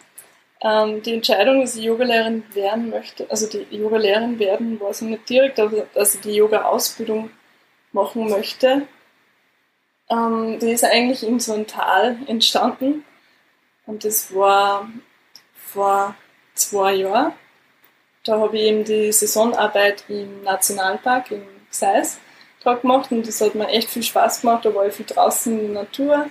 Ähm, 0.60 1.02
die 1.02 1.14
Entscheidung, 1.14 1.60
dass 1.60 1.76
ich 1.76 1.84
Yogalehrerin 1.84 2.42
werden 2.54 2.90
möchte, 2.90 3.30
also 3.30 3.46
die 3.46 3.76
Yogalehrerin 3.76 4.38
werden, 4.38 4.80
war 4.80 4.92
so 4.94 5.04
nicht 5.04 5.28
direkt, 5.28 5.60
aber 5.60 5.86
dass 5.94 6.14
ich 6.14 6.20
die 6.22 6.34
Yoga-Ausbildung 6.34 7.30
machen 7.92 8.28
möchte, 8.28 8.86
ähm, 10.08 10.58
die 10.58 10.70
ist 10.70 10.84
eigentlich 10.84 11.22
in 11.22 11.40
so 11.40 11.54
einem 11.54 11.66
Tal 11.66 12.18
entstanden. 12.26 13.04
Und 13.86 14.04
das 14.04 14.34
war 14.34 14.88
vor 15.54 16.14
zwei 16.54 16.94
Jahren. 16.94 17.32
Da 18.26 18.38
habe 18.38 18.56
ich 18.56 18.64
eben 18.64 18.84
die 18.84 19.12
Saisonarbeit 19.12 20.04
im 20.08 20.42
Nationalpark 20.42 21.30
in 21.30 21.42
Gseis 21.70 22.18
gemacht 22.82 23.12
und 23.12 23.26
das 23.28 23.40
hat 23.40 23.54
mir 23.54 23.68
echt 23.68 23.88
viel 23.88 24.02
Spaß 24.02 24.40
gemacht, 24.40 24.64
da 24.64 24.74
war 24.74 24.86
ich 24.86 24.94
viel 24.94 25.06
draußen 25.06 25.56
in 25.56 25.72
der 25.72 25.82
Natur 25.84 26.26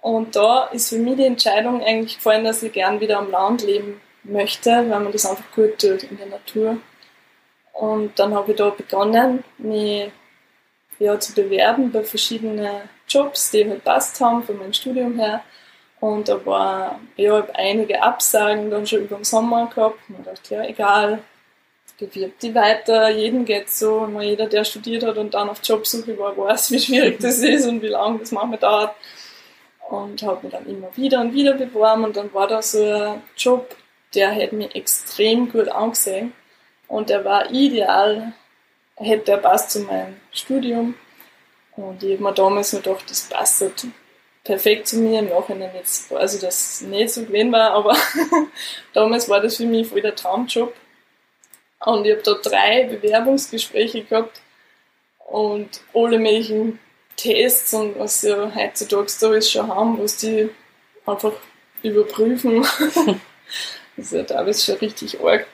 und 0.00 0.34
da 0.36 0.64
ist 0.66 0.88
für 0.88 0.98
mich 0.98 1.16
die 1.16 1.24
Entscheidung 1.24 1.82
eigentlich 1.82 2.16
gefallen, 2.16 2.44
dass 2.44 2.62
ich 2.62 2.72
gern 2.72 3.00
wieder 3.00 3.18
am 3.18 3.30
Land 3.30 3.62
leben 3.62 4.00
möchte, 4.24 4.70
weil 4.70 5.00
man 5.00 5.12
das 5.12 5.26
einfach 5.26 5.50
gut 5.54 5.78
tut 5.78 6.04
in 6.04 6.16
der 6.16 6.26
Natur. 6.26 6.78
Und 7.72 8.18
dann 8.18 8.34
habe 8.34 8.52
ich 8.52 8.58
da 8.58 8.70
begonnen, 8.70 9.44
mich 9.58 10.10
ja, 10.98 11.18
zu 11.18 11.34
bewerben 11.34 11.92
bei 11.92 12.02
verschiedenen 12.02 12.88
Jobs, 13.08 13.50
die 13.50 13.68
halt 13.68 13.84
passt 13.84 14.20
haben 14.20 14.42
von 14.42 14.58
meinem 14.58 14.72
Studium 14.72 15.18
her. 15.18 15.42
Und 16.00 16.28
da 16.28 16.44
war, 16.46 17.00
ja, 17.16 17.46
einige 17.54 18.02
Absagen 18.02 18.70
dann 18.70 18.86
schon 18.86 19.02
über 19.02 19.16
den 19.16 19.24
Sommer 19.24 19.68
gehabt. 19.74 19.98
Und 20.08 20.20
ich 20.20 20.24
dachte, 20.24 20.54
ja, 20.54 20.62
egal, 20.64 21.22
bewirb 21.98 22.38
die 22.38 22.54
weiter, 22.54 23.08
jedem 23.10 23.44
geht's 23.44 23.78
so. 23.78 23.98
Und 23.98 24.20
jeder, 24.20 24.46
der 24.46 24.64
studiert 24.64 25.04
hat 25.04 25.18
und 25.18 25.34
dann 25.34 25.50
auf 25.50 25.60
Jobsuche 25.62 26.16
war, 26.18 26.36
weiß, 26.36 26.70
wie 26.70 26.78
schwierig 26.78 27.18
das 27.20 27.38
ist 27.38 27.66
und 27.66 27.82
wie 27.82 27.88
lange 27.88 28.20
das 28.20 28.32
manchmal 28.32 28.58
dauert. 28.58 28.94
Und 29.90 30.22
habe 30.22 30.40
mich 30.42 30.52
dann 30.52 30.66
immer 30.66 30.94
wieder 30.96 31.20
und 31.20 31.32
wieder 31.32 31.54
beworben 31.54 32.04
und 32.04 32.16
dann 32.16 32.32
war 32.34 32.46
da 32.46 32.60
so 32.60 32.84
ein 32.84 33.22
Job, 33.36 33.74
der 34.14 34.30
hätte 34.30 34.54
mich 34.54 34.74
extrem 34.74 35.50
gut 35.50 35.68
angesehen 35.68 36.34
und 36.88 37.08
der 37.08 37.24
war 37.24 37.50
ideal, 37.50 38.34
hätte 38.96 39.24
der 39.24 39.36
passt 39.38 39.70
zu 39.70 39.80
meinem 39.80 40.16
Studium. 40.30 40.94
Und 41.74 42.02
ich 42.02 42.14
habe 42.14 42.22
mir 42.22 42.34
damals 42.34 42.72
nur 42.72 42.82
gedacht, 42.82 43.10
das 43.10 43.22
passt 43.22 43.62
perfekt 44.48 44.88
zu 44.88 44.96
mir. 44.98 45.20
Im 45.20 45.28
Nachhinein 45.28 45.70
jetzt 45.74 46.10
also 46.10 46.40
das 46.40 46.80
nicht 46.80 47.10
so 47.10 47.22
gewesen 47.22 47.52
war, 47.52 47.70
aber 47.72 47.94
damals 48.94 49.28
war 49.28 49.40
das 49.40 49.58
für 49.58 49.66
mich 49.66 49.86
voll 49.86 50.00
der 50.00 50.16
Traumjob. 50.16 50.74
Und 51.84 52.06
ich 52.06 52.12
habe 52.12 52.22
da 52.22 52.34
drei 52.42 52.84
Bewerbungsgespräche 52.84 54.04
gehabt 54.04 54.40
und 55.18 55.82
alle 55.94 56.18
möglichen 56.18 56.80
Tests 57.14 57.74
und 57.74 57.98
was 57.98 58.22
ja 58.22 58.50
heutzutage 58.54 59.12
da 59.20 59.26
alles 59.28 59.50
schon 59.50 59.68
haben, 59.68 60.02
was 60.02 60.16
die 60.16 60.48
einfach 61.04 61.34
überprüfen. 61.82 62.62
das 63.96 64.06
ist 64.06 64.12
ja 64.12 64.22
teilweise 64.22 64.64
schon 64.64 64.76
richtig 64.76 65.20
arg. 65.20 65.46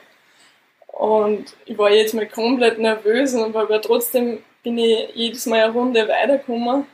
Und 0.87 1.57
ich 1.67 1.77
war 1.77 1.91
jetzt 1.91 2.15
mal 2.15 2.29
komplett 2.29 2.79
nervös, 2.79 3.35
aber 3.35 3.83
trotzdem 3.83 4.45
bin 4.63 4.79
ich 4.79 5.09
jedes 5.15 5.47
Mal 5.47 5.65
eine 5.65 5.73
Runde 5.73 6.07
weitergekommen 6.07 6.87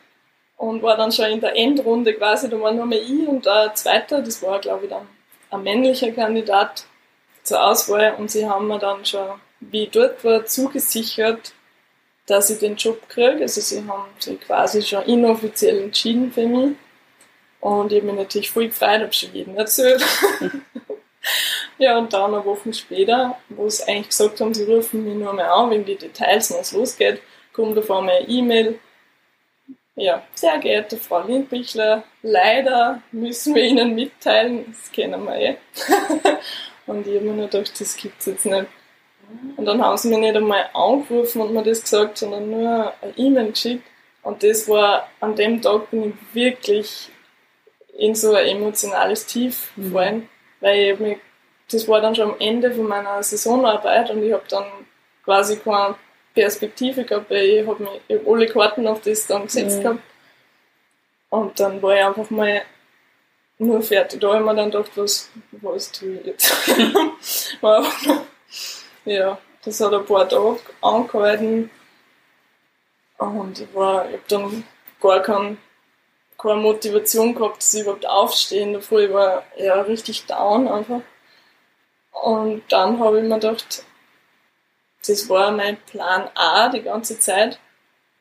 und 0.60 0.82
war 0.82 0.94
dann 0.98 1.10
schon 1.10 1.24
in 1.24 1.40
der 1.40 1.56
Endrunde 1.56 2.12
quasi, 2.12 2.50
da 2.50 2.60
war 2.60 2.70
nur 2.70 2.84
mehr 2.84 3.00
ich 3.00 3.26
und 3.26 3.46
der 3.46 3.72
Zweite, 3.74 4.22
das 4.22 4.42
war 4.42 4.60
glaube 4.60 4.84
ich 4.84 4.90
dann 4.90 5.08
ein 5.50 5.62
männlicher 5.62 6.12
Kandidat 6.12 6.84
zur 7.42 7.64
Auswahl 7.64 8.14
und 8.18 8.30
sie 8.30 8.46
haben 8.46 8.68
mir 8.68 8.78
dann 8.78 9.02
schon, 9.06 9.40
wie 9.60 9.84
ich 9.84 9.90
dort 9.90 10.22
war, 10.22 10.44
zugesichert, 10.44 11.54
dass 12.26 12.50
ich 12.50 12.58
den 12.58 12.76
Job 12.76 13.08
kriege. 13.08 13.40
Also 13.40 13.62
sie 13.62 13.82
haben 13.88 14.04
sich 14.18 14.38
quasi 14.38 14.82
schon 14.82 15.02
inoffiziell 15.04 15.80
entschieden 15.80 16.30
für 16.30 16.46
mich. 16.46 16.76
Und 17.60 17.90
ich 17.90 17.98
habe 18.02 18.12
mich 18.12 18.16
natürlich 18.16 18.50
voll 18.50 18.68
gefreut, 18.68 19.00
habe 19.00 19.12
schon 19.14 19.32
jedem 19.32 19.56
erzählt. 19.56 20.04
ja, 21.78 21.96
und 21.96 22.12
dann 22.12 22.34
eine 22.34 22.44
Woche 22.44 22.72
später, 22.74 23.38
wo 23.48 23.66
sie 23.68 23.88
eigentlich 23.88 24.08
gesagt 24.08 24.38
haben, 24.40 24.52
sie 24.52 24.64
rufen 24.64 25.04
mich 25.04 25.14
nur 25.14 25.32
mal 25.32 25.48
an, 25.48 25.70
wegen 25.70 25.86
die 25.86 25.96
Details, 25.96 26.50
wenn 26.52 26.60
es 26.60 26.72
losgeht, 26.72 27.22
kommt 27.54 27.78
auf 27.78 27.90
einmal 27.90 28.16
eine 28.16 28.28
E-Mail. 28.28 28.78
Ja, 29.96 30.22
sehr 30.34 30.58
geehrte 30.58 30.96
Frau 30.96 31.22
Lindbichler, 31.22 32.04
leider 32.22 33.02
müssen 33.12 33.54
wir 33.54 33.64
Ihnen 33.64 33.94
mitteilen, 33.94 34.66
das 34.68 34.90
kennen 34.92 35.24
wir 35.24 35.36
eh. 35.36 35.56
und 36.86 37.06
ich 37.06 37.16
habe 37.16 37.26
mir 37.26 37.34
nur 37.34 37.48
gedacht, 37.48 37.80
das 37.80 37.96
gibt 37.96 38.20
es 38.20 38.26
jetzt 38.26 38.46
nicht. 38.46 38.66
Und 39.56 39.64
dann 39.64 39.82
haben 39.82 39.96
sie 39.96 40.08
mich 40.08 40.18
nicht 40.18 40.36
einmal 40.36 40.68
angerufen 40.72 41.42
und 41.42 41.52
mir 41.52 41.62
das 41.62 41.82
gesagt, 41.82 42.18
sondern 42.18 42.50
nur 42.50 42.92
eine 43.00 43.12
E-Mail 43.16 43.50
geschickt. 43.50 43.84
Und 44.22 44.42
das 44.42 44.68
war, 44.68 45.08
an 45.20 45.36
dem 45.36 45.62
Tag 45.62 45.90
bin 45.90 46.10
ich 46.10 46.34
wirklich 46.34 47.10
in 47.96 48.14
so 48.14 48.34
ein 48.34 48.46
emotionales 48.46 49.26
Tief 49.26 49.70
mhm. 49.76 49.82
gefallen, 49.84 50.16
mhm. 50.16 50.28
weil 50.60 50.78
ich 50.78 50.98
mich, 50.98 51.18
das 51.70 51.86
war 51.88 52.00
dann 52.00 52.14
schon 52.14 52.30
am 52.30 52.40
Ende 52.40 52.72
von 52.72 52.86
meiner 52.86 53.22
Saisonarbeit 53.22 54.10
und 54.10 54.22
ich 54.22 54.32
habe 54.32 54.44
dann 54.48 54.64
quasi 55.24 55.56
keine 55.58 55.94
Perspektive 56.34 57.04
gehabt, 57.04 57.30
weil 57.30 57.44
ich 57.44 57.66
habe 57.66 57.84
hab 57.86 58.28
alle 58.28 58.46
Karten 58.46 58.86
auf 58.86 59.00
das 59.00 59.26
dann 59.26 59.44
gesetzt 59.44 59.78
mhm. 59.78 59.82
gehabt. 59.82 60.02
Und 61.30 61.60
dann 61.60 61.80
war 61.82 61.96
ich 61.96 62.04
einfach 62.04 62.30
mal 62.30 62.62
nur 63.58 63.82
fertig. 63.82 64.20
Da 64.20 64.28
habe 64.28 64.38
ich 64.38 64.44
mir 64.44 64.54
dann 64.54 64.70
gedacht, 64.70 64.90
was, 64.96 65.30
was 65.52 65.92
tue 65.92 66.14
ich 66.14 66.26
jetzt? 66.26 66.54
Ja, 69.06 69.38
das 69.64 69.80
hat 69.80 69.94
ein 69.94 70.04
paar 70.04 70.28
Tage 70.28 70.60
angehalten. 70.82 71.70
Und 73.16 73.60
ich 73.60 73.74
war, 73.74 74.06
ich 74.06 74.12
habe 74.12 74.22
dann 74.28 74.64
gar 75.00 75.20
kein, 75.20 75.58
keine 76.38 76.60
Motivation 76.60 77.34
gehabt, 77.34 77.58
dass 77.58 77.74
ich 77.74 77.82
überhaupt 77.82 78.06
aufstehen 78.06 78.74
davor. 78.74 79.00
Ich 79.00 79.12
war 79.12 79.44
ja 79.56 79.80
richtig 79.82 80.26
down 80.26 80.68
einfach. 80.68 81.00
Und 82.12 82.62
dann 82.68 82.98
habe 82.98 83.18
ich 83.18 83.24
mir 83.24 83.34
gedacht, 83.36 83.84
das 85.06 85.28
war 85.28 85.50
mein 85.50 85.76
Plan 85.82 86.28
A 86.34 86.68
die 86.68 86.82
ganze 86.82 87.18
Zeit. 87.18 87.58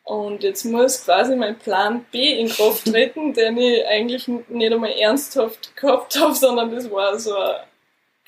Und 0.04 0.42
jetzt 0.42 0.66
muss 0.66 1.06
quasi 1.06 1.36
mein 1.36 1.60
Plan 1.60 2.04
B 2.12 2.40
in 2.40 2.50
Kraft 2.50 2.86
treten, 2.92 3.34
den 3.34 3.58
ich 3.58 3.86
eigentlich 3.86 4.28
nicht 4.28 4.74
einmal 4.74 4.92
ernsthaft 4.92 5.76
gehabt 5.76 6.20
habe, 6.20 6.34
sondern 6.34 6.74
das 6.74 6.90
war 6.90 7.18
so 7.20 7.38
ein 7.38 7.58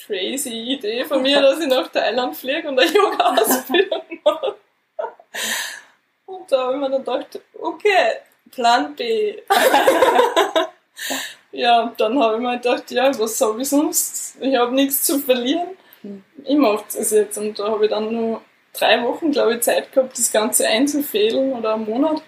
crazy 0.06 0.74
Idee 0.74 1.06
von 1.06 1.22
mir, 1.22 1.42
dass 1.42 1.60
ich 1.60 1.68
nach 1.68 1.88
Thailand 1.88 2.36
fliege 2.36 2.68
und 2.68 2.80
eine 2.80 2.92
Yoga-Ausbildung 2.92 4.02
mache. 4.24 4.56
Und 6.26 6.52
da 6.52 6.66
habe 6.66 6.74
ich 6.74 6.80
mir 6.80 6.90
dann 6.90 7.04
gedacht, 7.04 7.40
okay, 7.60 8.18
Plan 8.52 8.96
B. 8.96 9.42
ja, 11.52 11.94
dann 11.98 12.22
habe 12.22 12.36
ich 12.36 12.42
mir 12.42 12.58
gedacht, 12.58 12.92
ja, 12.92 13.18
was 13.18 13.38
soll 13.38 13.62
ich 13.62 13.70
sonst? 13.70 14.38
Ich 14.40 14.56
habe 14.56 14.76
nichts 14.76 15.04
zu 15.04 15.20
verlieren. 15.20 15.78
Ich 16.44 16.58
mache 16.58 16.86
es 16.98 17.12
jetzt. 17.12 17.38
Und 17.38 17.60
da 17.60 17.70
habe 17.70 17.86
ich 17.86 17.92
dann 17.92 18.12
nur 18.12 18.42
drei 18.74 19.04
Wochen, 19.04 19.32
glaube 19.32 19.56
ich, 19.56 19.62
Zeit 19.62 19.92
gehabt, 19.92 20.18
das 20.18 20.32
Ganze 20.32 20.68
einzufädeln 20.68 21.54
oder 21.54 21.76
einen 21.76 21.86
Monat. 21.86 22.22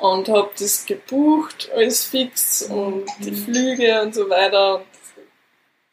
Und 0.00 0.28
habe 0.28 0.50
das 0.58 0.84
gebucht, 0.84 1.70
alles 1.74 2.04
fix 2.04 2.62
und 2.62 3.06
die 3.20 3.34
Flüge 3.34 4.02
und 4.02 4.14
so 4.14 4.28
weiter. 4.28 4.84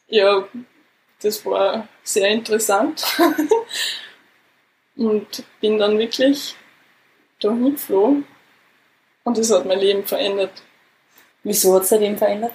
Ja, 0.07 0.47
das 1.21 1.45
war 1.45 1.87
sehr 2.03 2.27
interessant. 2.29 3.03
und 4.97 5.43
bin 5.61 5.77
dann 5.77 5.97
wirklich 5.97 6.55
dahin 7.39 7.71
geflogen. 7.71 8.27
Und 9.23 9.37
das 9.37 9.51
hat 9.51 9.65
mein 9.65 9.79
Leben 9.79 10.05
verändert. 10.05 10.61
Wieso 11.43 11.75
hat 11.75 11.83
es 11.83 11.89
dein 11.89 12.01
Leben 12.01 12.17
verändert? 12.17 12.53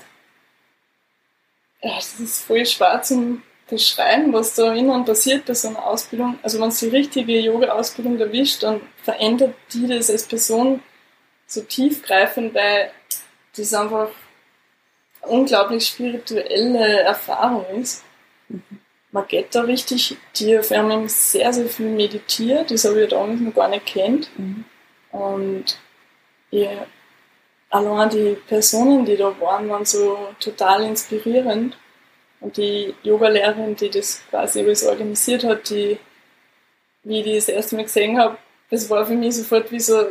Ja, 1.82 1.94
das 1.94 2.20
ist 2.20 2.44
voll 2.44 2.66
schwer 2.66 3.00
zu 3.02 3.40
beschreiben, 3.70 4.32
was 4.32 4.54
da 4.54 4.72
innen 4.74 5.04
passiert 5.04 5.46
bei 5.46 5.54
so 5.54 5.68
einer 5.68 5.86
Ausbildung. 5.86 6.38
Also 6.42 6.60
wenn 6.60 6.68
es 6.68 6.80
die 6.80 6.88
richtige 6.88 7.38
Yoga-Ausbildung 7.38 8.18
erwischt, 8.18 8.62
dann 8.62 8.80
verändert 9.02 9.54
die 9.72 9.86
das 9.86 10.10
als 10.10 10.24
Person 10.24 10.82
so 11.46 11.62
tiefgreifend, 11.62 12.54
weil 12.54 12.90
das 13.56 13.72
einfach 13.74 14.08
unglaublich 15.22 15.86
spirituelle 15.86 17.00
Erfahrung 17.00 17.64
ist. 17.80 18.04
Mhm. 18.48 18.62
Man 19.12 19.26
geht 19.26 19.54
da 19.54 19.62
richtig 19.62 20.16
tief. 20.32 20.70
Wir 20.70 20.78
haben 20.78 21.08
sehr, 21.08 21.52
sehr 21.52 21.66
viel 21.66 21.88
meditiert, 21.88 22.70
das 22.70 22.84
habe 22.84 23.02
ich 23.02 23.10
damals 23.10 23.40
noch 23.40 23.54
gar 23.54 23.68
nicht 23.68 23.86
kennt. 23.86 24.30
Mhm. 24.38 24.64
Und 25.10 25.78
ja, 26.50 26.86
allein 27.70 28.10
die 28.10 28.36
Personen, 28.46 29.04
die 29.04 29.16
da 29.16 29.38
waren, 29.40 29.68
waren 29.68 29.84
so 29.84 30.18
total 30.38 30.84
inspirierend. 30.84 31.76
Und 32.40 32.56
die 32.56 32.94
Yogalehrerin, 33.02 33.76
die 33.76 33.90
das 33.90 34.22
quasi 34.30 34.60
alles 34.60 34.84
organisiert 34.84 35.44
hat, 35.44 35.68
die, 35.70 35.98
wie 37.04 37.18
ich 37.18 37.24
die 37.24 37.34
das 37.34 37.48
erste 37.48 37.76
Mal 37.76 37.84
gesehen 37.84 38.18
habe, 38.18 38.38
das 38.70 38.88
war 38.88 39.04
für 39.04 39.14
mich 39.14 39.36
sofort 39.36 39.70
wie 39.70 39.80
so 39.80 40.06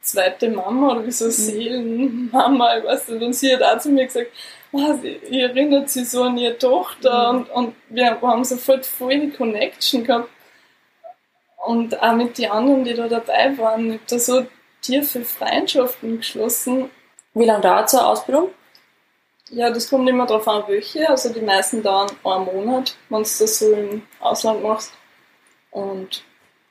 zweite 0.00 0.48
Mama 0.48 0.92
oder 0.92 1.06
wie 1.06 1.10
so 1.10 1.26
mhm. 1.26 1.30
Seelenmama, 1.30 2.78
ich 2.78 2.84
weiß 2.84 3.08
nicht. 3.08 3.22
Und 3.22 3.32
sie 3.32 3.54
hat 3.54 3.62
auch 3.62 3.78
zu 3.78 3.90
mir 3.90 4.06
gesagt, 4.06 4.30
oh, 4.72 4.94
sie 5.02 5.40
erinnert 5.40 5.90
sich 5.90 6.08
so 6.08 6.24
an 6.24 6.38
ihre 6.38 6.56
Tochter 6.56 7.32
mhm. 7.32 7.38
und, 7.38 7.50
und 7.50 7.74
wir 7.88 8.20
haben 8.20 8.44
sofort 8.44 8.86
voll 8.86 9.18
die 9.18 9.30
Connection 9.30 10.04
gehabt. 10.04 10.30
Und 11.66 12.00
auch 12.00 12.14
mit 12.14 12.38
den 12.38 12.50
anderen, 12.50 12.84
die 12.84 12.94
da 12.94 13.08
dabei 13.08 13.58
waren, 13.58 13.86
ich 13.86 13.94
habe 13.94 14.04
da 14.08 14.18
so 14.20 14.46
tiefe 14.82 15.24
Freundschaften 15.24 16.18
geschlossen. 16.18 16.90
Wie 17.34 17.44
lange 17.44 17.62
dauert 17.62 17.90
so 17.90 17.98
eine 17.98 18.06
Ausbildung? 18.06 18.50
Ja, 19.50 19.70
das 19.70 19.88
kommt 19.88 20.08
immer 20.08 20.26
darauf 20.26 20.48
an, 20.48 20.64
welche. 20.66 21.08
Also 21.08 21.32
die 21.32 21.40
meisten 21.40 21.82
dauern 21.82 22.10
einen 22.24 22.44
Monat, 22.46 22.96
wenn 23.08 23.22
du 23.22 23.22
das 23.22 23.58
so 23.58 23.72
im 23.72 24.02
Ausland 24.20 24.62
machst. 24.62 24.92
Und 25.70 26.24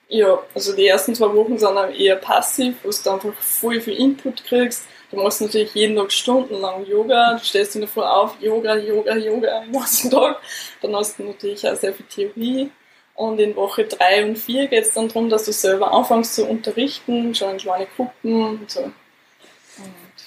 ja, 0.10 0.40
also 0.54 0.76
die 0.76 0.88
ersten 0.88 1.16
zwei 1.16 1.34
Wochen 1.34 1.58
sind 1.58 1.78
auch 1.78 1.90
eher 1.90 2.18
passiv, 2.18 2.76
wo 2.84 2.90
du 2.90 3.10
einfach 3.10 3.34
voll 3.40 3.80
viel 3.80 3.96
Input 3.96 4.44
kriegst. 4.44 4.86
du 5.10 5.18
machst 5.18 5.42
natürlich 5.42 5.74
jeden 5.74 5.96
Tag 5.96 6.12
stundenlang 6.12 6.86
Yoga, 6.86 7.38
du 7.38 7.44
stellst 7.44 7.76
dich 7.76 7.82
davor 7.82 8.12
auf, 8.12 8.42
Yoga, 8.42 8.76
Yoga, 8.76 9.16
Yoga 9.16 9.62
den 9.66 9.72
ganzen 9.72 10.12
Tag. 10.12 10.42
Dann 10.82 10.96
hast 10.96 11.18
du 11.18 11.24
natürlich 11.24 11.68
auch 11.68 11.76
sehr 11.76 11.94
viel 11.94 12.06
Theorie. 12.08 12.72
Und 13.16 13.40
in 13.40 13.56
Woche 13.56 13.86
3 13.86 14.26
und 14.26 14.38
4 14.38 14.68
geht 14.68 14.84
es 14.84 14.92
dann 14.92 15.08
darum, 15.08 15.30
dass 15.30 15.46
du 15.46 15.54
selber 15.54 15.94
anfängst 15.94 16.36
zu 16.36 16.46
unterrichten, 16.46 17.34
schon 17.34 17.52
in 17.52 17.58
kleine 17.58 17.88
Gruppen 17.96 18.44
und 18.44 18.70
so. 18.70 18.82
Und 18.82 18.94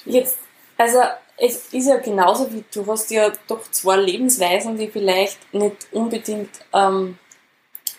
Jetzt, 0.06 0.38
also 0.78 1.00
es 1.36 1.72
ist 1.72 1.86
ja 1.86 1.96
genauso 1.98 2.52
wie 2.52 2.64
du 2.72 2.86
hast 2.86 3.10
ja 3.10 3.30
doch 3.46 3.70
zwei 3.70 3.96
Lebensweisen, 3.96 4.78
die 4.78 4.88
vielleicht 4.88 5.38
nicht 5.52 5.88
unbedingt 5.92 6.50
ähm, 6.72 7.18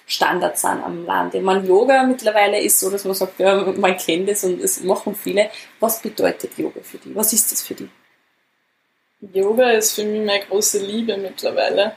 Standard 0.05 0.57
sind 0.57 0.83
am 0.83 1.05
Land. 1.05 1.36
Ich 1.36 1.41
meine, 1.41 1.65
Yoga 1.65 2.03
mittlerweile 2.03 2.59
ist 2.59 2.79
so, 2.79 2.89
dass 2.89 3.05
man 3.05 3.13
sagt, 3.13 3.39
ja, 3.39 3.63
man 3.77 3.95
kennt 3.95 4.27
es 4.27 4.43
und 4.43 4.59
es 4.59 4.81
machen 4.81 5.13
viele. 5.13 5.51
Was 5.79 6.01
bedeutet 6.01 6.57
Yoga 6.57 6.81
für 6.81 6.98
dich? 6.98 7.15
Was 7.15 7.31
ist 7.31 7.51
das 7.51 7.62
für 7.62 7.75
dich? 7.75 7.89
Yoga 9.21 9.69
ist 9.71 9.93
für 9.93 10.05
mich 10.05 10.25
meine 10.25 10.45
große 10.45 10.79
Liebe 10.79 11.15
mittlerweile. 11.17 11.95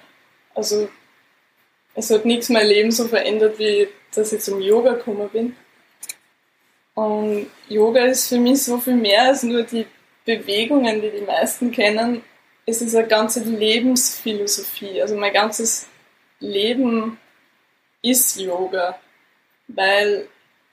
Also 0.55 0.89
es 1.95 2.11
hat 2.11 2.25
nichts 2.25 2.49
mein 2.51 2.67
Leben 2.67 2.91
so 2.91 3.09
verändert, 3.09 3.59
wie 3.59 3.89
dass 4.15 4.33
ich 4.33 4.43
zum 4.43 4.61
Yoga 4.61 4.93
gekommen 4.93 5.29
bin. 5.31 5.57
Und 6.95 7.47
Yoga 7.69 8.05
ist 8.05 8.29
für 8.29 8.39
mich 8.39 8.63
so 8.63 8.79
viel 8.79 8.97
mehr 8.97 9.23
als 9.23 9.43
nur 9.43 9.63
die 9.63 9.87
Bewegungen, 10.25 11.01
die 11.01 11.11
die 11.11 11.25
meisten 11.25 11.73
kennen. 11.73 12.23
Es 12.67 12.81
ist 12.81 12.95
eine 12.95 13.07
ganze 13.07 13.41
Lebensphilosophie. 13.43 15.03
Also 15.03 15.17
mein 15.17 15.33
ganzes 15.33 15.89
Leben 16.39 17.19
ist 18.03 18.41
Yoga. 18.41 18.99
Weil, 19.69 20.29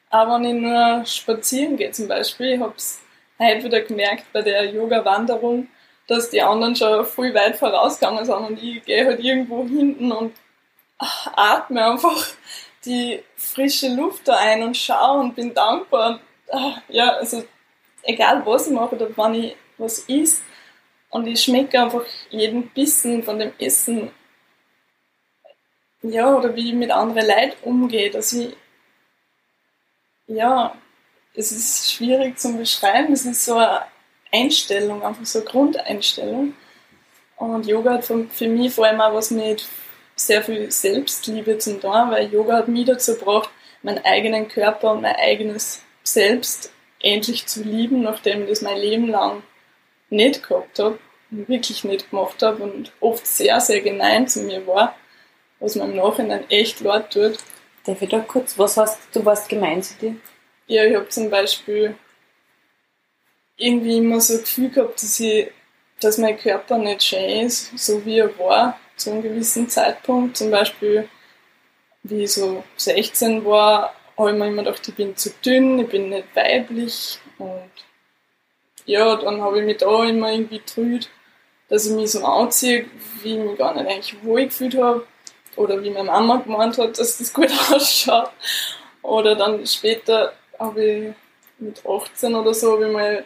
auch 0.10 0.36
wenn 0.36 0.46
ich 0.46 0.62
nur 0.62 1.06
spazieren 1.06 1.78
gehe 1.78 1.92
zum 1.92 2.08
Beispiel, 2.08 2.54
ich 2.54 2.60
habe 2.60 2.74
es 2.76 3.00
heute 3.38 3.66
wieder 3.66 3.82
gemerkt 3.82 4.26
bei 4.34 4.42
der 4.42 4.66
Yoga-Wanderung, 4.66 5.68
dass 6.08 6.30
die 6.30 6.42
anderen 6.42 6.76
schon 6.76 7.06
viel 7.06 7.34
weit 7.34 7.56
vorausgegangen 7.56 8.26
sind 8.26 8.36
und 8.36 8.64
ich 8.64 8.84
gehe 8.84 9.06
halt 9.06 9.20
irgendwo 9.20 9.64
hinten 9.64 10.12
und 10.12 10.34
atme 11.36 11.86
einfach 11.86 12.28
die 12.86 13.24
frische 13.36 13.90
Luft 13.90 14.28
da 14.28 14.38
ein 14.38 14.64
und 14.64 14.76
schaue 14.76 15.20
und 15.20 15.36
bin 15.36 15.54
dankbar. 15.54 16.10
Und, 16.12 16.22
ah, 16.52 16.82
ja, 16.90 17.12
also 17.14 17.44
egal 18.10 18.46
was 18.46 18.68
ich 18.68 18.74
mache 18.74 18.96
oder 18.96 19.10
wann 19.16 19.36
ich 19.36 19.56
was 19.78 20.00
isst 20.00 20.44
und 21.10 21.28
ich 21.28 21.42
schmecke 21.42 21.82
einfach 21.82 22.06
jeden 22.30 22.70
Bissen 22.70 23.24
von 23.24 23.40
dem 23.40 23.54
Essen. 23.60 24.12
Ja, 26.02 26.36
oder 26.36 26.56
wie 26.56 26.70
ich 26.70 26.76
mit 26.76 26.92
anderen 26.92 27.28
Leuten 27.28 27.64
umgehe, 27.64 28.10
dass 28.10 28.34
ich, 28.34 28.56
ja, 30.28 30.74
es 31.34 31.52
ist 31.52 31.94
schwierig 31.94 32.38
zu 32.40 32.58
beschreiben, 32.58 33.14
es 33.14 33.26
ist 33.26 33.46
so 33.46 33.56
eine 33.56 33.84
Einstellung, 34.32 35.04
einfach 35.04 35.26
so 35.26 35.40
eine 35.40 35.50
Grundeinstellung. 35.50 36.54
Und 37.36 37.68
Yoga 37.68 37.94
hat 37.94 38.06
für 38.06 38.48
mich 38.48 38.74
vor 38.74 38.86
allem 38.86 39.02
auch 39.02 39.14
was 39.14 39.32
mit 39.32 39.68
sehr 40.16 40.44
viel 40.44 40.72
Selbstliebe 40.72 41.58
zum 41.58 41.80
tun, 41.80 42.12
weil 42.12 42.32
Yoga 42.32 42.58
hat 42.58 42.68
mich 42.68 42.86
dazu 42.86 43.16
gebracht, 43.16 43.50
meinen 43.82 44.04
eigenen 44.04 44.48
Körper 44.48 44.92
und 44.94 45.02
mein 45.02 45.16
eigenes 45.16 45.82
Selbst 46.04 46.72
endlich 47.02 47.46
zu 47.48 47.64
lieben, 47.64 48.02
nachdem 48.02 48.44
ich 48.44 48.50
das 48.50 48.62
mein 48.62 48.78
Leben 48.78 49.08
lang 49.08 49.44
nicht 50.10 50.48
gehabt 50.48 50.80
habe, 50.80 51.00
wirklich 51.30 51.84
nicht 51.84 52.10
gemacht 52.10 52.42
habe 52.42 52.64
und 52.64 52.92
oft 53.00 53.26
sehr, 53.26 53.60
sehr 53.62 53.82
gemein 53.82 54.28
zu 54.28 54.42
mir 54.42 54.66
war, 54.66 54.96
was 55.60 55.76
mir 55.76 55.86
im 55.86 55.96
Nachhinein 55.96 56.50
echt 56.50 56.80
leid 56.82 57.12
tut. 57.14 57.38
Darf 57.86 58.02
ich 58.02 58.10
da 58.10 58.20
kurz, 58.20 58.58
was 58.58 58.78
hast 58.78 59.00
du, 59.14 59.24
warst 59.26 59.50
gemein 59.50 59.82
zu 59.82 59.98
dir? 60.00 60.16
Ja, 60.68 60.84
ich 60.86 60.96
habe 60.96 61.10
zum 61.10 61.30
Beispiel 61.30 61.96
irgendwie 63.58 63.98
immer 63.98 64.20
so 64.22 64.36
ein 64.36 64.42
Gefühl 64.42 64.70
gehabt, 64.70 65.02
dass, 65.02 65.20
ich, 65.20 65.52
dass 66.00 66.18
mein 66.18 66.38
Körper 66.38 66.78
nicht 66.78 67.04
schön 67.04 67.46
ist, 67.46 67.78
so 67.78 68.06
wie 68.06 68.20
er 68.20 68.38
war 68.40 68.80
zu 68.96 69.12
einem 69.12 69.22
gewissen 69.22 69.70
Zeitpunkt. 69.70 70.38
Zum 70.38 70.52
Beispiel, 70.52 71.08
wie 72.04 72.24
ich 72.24 72.32
so 72.32 72.64
16 72.78 73.46
war, 73.46 73.94
habe 74.20 74.32
ich 74.32 74.38
mir 74.38 74.48
immer 74.48 74.64
gedacht, 74.64 74.88
ich 74.88 74.96
bin 74.96 75.16
zu 75.16 75.32
dünn, 75.44 75.80
ich 75.80 75.88
bin 75.88 76.10
nicht 76.10 76.36
weiblich. 76.36 77.20
Und 77.38 77.72
ja, 78.86 79.16
dann 79.16 79.42
habe 79.42 79.60
ich 79.60 79.66
mich 79.66 79.78
da 79.78 80.04
immer 80.04 80.32
irgendwie 80.32 80.60
getrüht, 80.60 81.10
dass 81.70 81.86
ich 81.86 81.94
mich 81.94 82.12
so 82.12 82.24
anziehe, 82.26 82.86
wie 83.24 83.38
ich 83.38 83.44
mich 83.44 83.58
gar 83.58 83.74
nicht 83.74 83.88
eigentlich 83.88 84.24
wohl 84.24 84.46
gefühlt 84.46 84.78
habe. 84.78 85.08
Oder 85.56 85.82
wie 85.82 85.90
meine 85.90 86.06
Mama 86.12 86.38
gemeint 86.38 86.78
hat, 86.78 87.00
dass 87.00 87.18
das 87.18 87.34
gut 87.34 87.50
ausschaut. 87.72 88.32
Oder 89.02 89.36
dann 89.36 89.66
später 89.66 90.34
habe 90.60 90.84
ich 90.84 91.14
mit 91.58 91.82
18 91.86 92.36
oder 92.36 92.54
so, 92.54 92.74
habe 92.74 92.88
ich 92.88 92.92
mal 92.92 93.26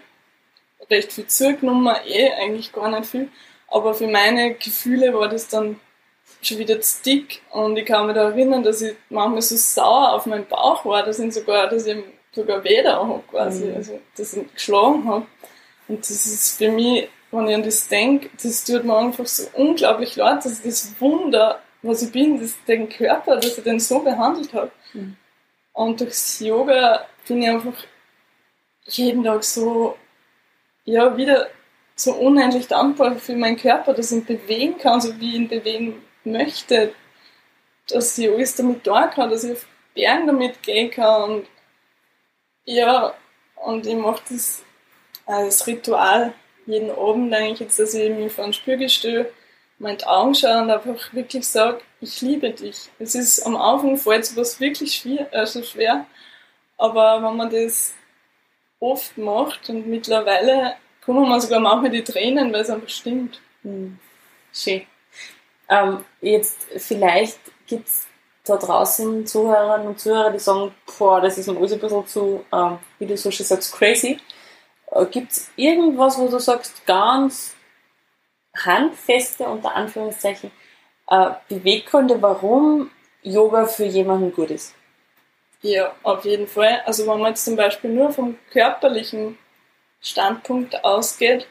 recht 0.89 1.12
viel 1.12 1.27
zugenommen, 1.27 1.95
eh 2.06 2.32
eigentlich 2.34 2.71
gar 2.71 2.89
nicht 2.89 3.08
viel. 3.10 3.29
Aber 3.67 3.95
für 3.95 4.08
meine 4.08 4.53
Gefühle 4.53 5.13
war 5.13 5.27
das 5.27 5.47
dann 5.47 5.79
schon 6.41 6.58
wieder 6.58 6.80
zu 6.82 7.04
dick 7.04 7.41
und 7.52 7.78
ich 7.78 7.86
kann 7.86 8.08
mich 8.08 8.15
da 8.15 8.30
erinnern, 8.30 8.63
dass 8.63 8.82
ich 8.82 8.96
manchmal 9.10 9.41
so 9.41 9.56
sauer 9.56 10.13
auf 10.13 10.26
meinen 10.26 10.46
Bauch 10.46 10.84
war, 10.86 11.04
dass 11.04 11.19
ich 11.19 11.34
sogar, 11.34 11.67
dass 11.69 11.86
ich 11.86 11.98
sogar 12.32 12.63
Weder 12.63 12.96
habe 12.96 13.24
quasi, 13.30 13.65
mhm. 13.65 13.76
also 13.76 14.00
dass 14.17 14.34
ich 14.34 14.54
geschlagen 14.54 15.08
habe. 15.08 15.26
Und 15.88 16.00
das 16.00 16.10
ist 16.10 16.58
für 16.58 16.72
mich, 16.72 17.10
wenn 17.32 17.48
ich 17.48 17.56
an 17.56 17.63
das 17.63 17.88
denke, 17.88 18.30
das 18.41 18.63
tut 18.63 18.84
mir 18.84 18.98
einfach 18.98 19.26
so 19.26 19.43
unglaublich 19.54 20.15
leid, 20.15 20.46
dass 20.46 20.60
ich 20.60 20.65
das 20.65 20.93
Wunder, 21.00 21.60
was 21.82 22.02
ich 22.02 22.12
bin, 22.12 22.39
das, 22.39 22.56
den 22.67 22.89
Körper, 22.89 23.36
dass 23.36 23.58
ich 23.58 23.63
den 23.63 23.80
so 23.80 24.00
behandelt 24.00 24.54
habe. 24.54 24.72
Mhm. 24.93 25.17
Und 25.74 26.02
durchs 26.02 26.39
Yoga 26.39 27.06
bin 27.28 27.41
ich 27.41 27.50
einfach 27.50 27.74
jeden 28.86 29.24
Tag 29.24 29.43
so, 29.43 29.96
ja, 30.86 31.15
wieder 31.17 31.48
so 31.96 32.13
unendlich 32.13 32.67
dankbar 32.67 33.15
für 33.15 33.36
meinen 33.36 33.58
Körper, 33.58 33.93
dass 33.93 34.12
ich 34.12 34.19
ihn 34.19 34.26
bewegen 34.26 34.78
kann, 34.78 35.02
so 35.02 35.19
wie 35.19 35.30
ich 35.30 35.36
ihn 35.36 35.48
bewegen 35.48 36.02
möchte, 36.25 36.93
dass 37.89 38.17
ich 38.17 38.29
alles 38.29 38.55
damit 38.55 38.83
tun 38.83 39.09
kann, 39.13 39.29
dass 39.29 39.43
ich 39.43 39.53
auf 39.53 39.65
Bergen 39.93 40.27
damit 40.27 40.62
gehen 40.63 40.89
kann 40.91 41.23
und 41.23 41.47
ja, 42.65 43.13
und 43.55 43.86
ich 43.86 43.95
mache 43.95 44.23
das 44.29 44.63
als 45.25 45.67
Ritual 45.67 46.33
jeden 46.65 46.91
Abend 46.91 47.33
eigentlich 47.33 47.59
jetzt, 47.59 47.79
dass 47.79 47.93
ich 47.93 48.09
mich 48.09 48.31
vor 48.31 48.45
den 48.45 48.53
Spiegel 48.53 48.89
stehe, 48.89 49.31
meine 49.79 50.05
Augen 50.07 50.33
schaue 50.33 50.62
und 50.62 50.71
einfach 50.71 51.13
wirklich 51.13 51.45
sage, 51.47 51.81
ich 51.99 52.21
liebe 52.21 52.51
dich. 52.51 52.89
Es 52.99 53.15
ist 53.15 53.45
am 53.45 53.55
Anfang 53.55 53.97
fällt 53.97 54.25
sowas 54.25 54.59
wirklich 54.59 54.95
schwer, 54.95 55.27
also 55.31 55.62
schwer, 55.63 56.05
aber 56.77 57.21
wenn 57.21 57.36
man 57.36 57.49
das 57.49 57.93
oft 58.79 59.17
macht 59.17 59.69
und 59.69 59.88
mittlerweile 59.88 60.75
kommen 61.03 61.27
mir 61.27 61.41
sogar 61.41 61.59
manchmal 61.59 61.91
die 61.91 62.03
Tränen, 62.03 62.53
weil 62.53 62.62
es 62.62 62.69
einfach 62.69 62.89
stimmt. 62.89 63.41
Hm. 63.63 63.99
Schön. 64.53 64.86
Ähm, 65.69 66.04
jetzt 66.21 66.67
vielleicht 66.78 67.39
gibt 67.67 67.88
es 67.88 68.08
da 68.45 68.58
draußen 68.58 69.26
Zuhörerinnen 69.26 69.88
und 69.88 69.99
Zuhörer, 69.99 70.32
die 70.32 70.39
sagen, 70.39 70.73
boah, 70.97 71.21
das 71.21 71.38
ist 71.38 71.47
mir 71.47 71.58
alles 71.58 71.73
ein 71.73 71.80
bisschen 71.80 72.08
zu, 72.08 72.45
ähm, 72.52 72.78
wie 72.99 73.06
du 73.06 73.17
so 73.17 73.32
schön 73.32 73.45
sagst, 73.45 73.73
crazy. 73.73 74.19
Äh, 74.91 75.06
gibt 75.06 75.32
es 75.32 75.49
irgendwas, 75.56 76.17
wo 76.17 76.28
du 76.28 76.39
sagst, 76.39 76.86
ganz 76.86 77.56
handfeste, 78.56 79.45
unter 79.45 79.73
Anführungszeichen, 79.73 80.52
äh, 81.10 81.32
Beweggründe, 81.49 82.21
warum 82.21 82.91
Yoga 83.21 83.65
für 83.65 83.86
jemanden 83.86 84.34
gut 84.34 84.52
ist? 84.52 84.76
Ja, 85.62 85.95
auf 86.04 86.26
jeden 86.26 86.47
Fall. 86.47 86.82
Also 86.86 87.08
wenn 87.08 87.19
man 87.19 87.32
jetzt 87.32 87.45
zum 87.45 87.56
Beispiel 87.56 87.89
nur 87.89 88.12
vom 88.12 88.38
körperlichen 88.52 89.38
Standpunkt 90.02 90.84
ausgeht, 90.84 91.47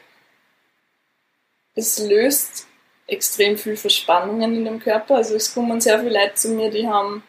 es 1.73 1.97
löst 1.97 2.67
extrem 3.07 3.57
viel 3.57 3.75
Verspannungen 3.75 4.55
in 4.55 4.65
dem 4.65 4.79
Körper. 4.79 5.15
Also 5.15 5.35
es 5.35 5.53
kommen 5.53 5.81
sehr 5.81 5.99
viele 5.99 6.19
Leute 6.19 6.35
zu 6.35 6.49
mir, 6.49 6.69
die 6.69 6.87
haben 6.87 7.23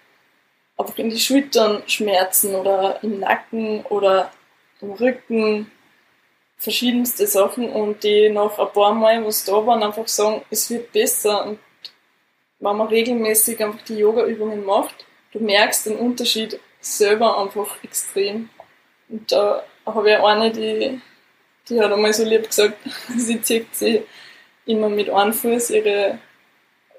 einfach 0.77 0.97
in 0.99 1.11
die 1.11 1.19
Schultern 1.19 1.83
Schmerzen 1.87 2.55
oder 2.55 3.03
im 3.03 3.21
Nacken 3.21 3.85
oder 3.87 4.31
im 4.81 4.93
Rücken, 4.93 5.71
verschiedenste 6.57 7.27
Sachen 7.27 7.71
und 7.71 8.05
die 8.05 8.29
nach 8.31 8.59
ein 8.59 8.73
paar 8.73 8.95
Mal, 8.95 9.25
was 9.25 9.45
da 9.45 9.67
waren, 9.67 9.83
einfach 9.83 10.09
sagen, 10.09 10.43
es 10.51 10.71
wird 10.71 10.93
besser. 10.93 11.47
Und 11.47 11.59
wenn 12.61 12.77
man 12.77 12.89
regelmäßig 12.89 13.63
einfach 13.63 13.83
die 13.83 13.99
Yoga-Übungen 13.99 14.65
macht, 14.65 15.07
du 15.33 15.41
merkst 15.41 15.87
den 15.87 15.97
Unterschied 15.97 16.59
selber 16.81 17.41
einfach 17.41 17.83
extrem. 17.83 18.49
Und 19.09 19.31
da 19.31 19.65
habe 19.85 20.11
ich 20.11 20.19
eine, 20.19 20.51
die 20.51 21.01
die 21.69 21.81
hat 21.81 21.93
einmal 21.93 22.13
so 22.13 22.25
lieb 22.25 22.47
gesagt, 22.47 22.79
sie 23.17 23.41
zieht 23.41 23.75
sie 23.75 24.03
immer 24.67 24.89
mit 24.89 25.11
einem 25.11 25.33
Fuß 25.33 25.71
ihre 25.71 26.19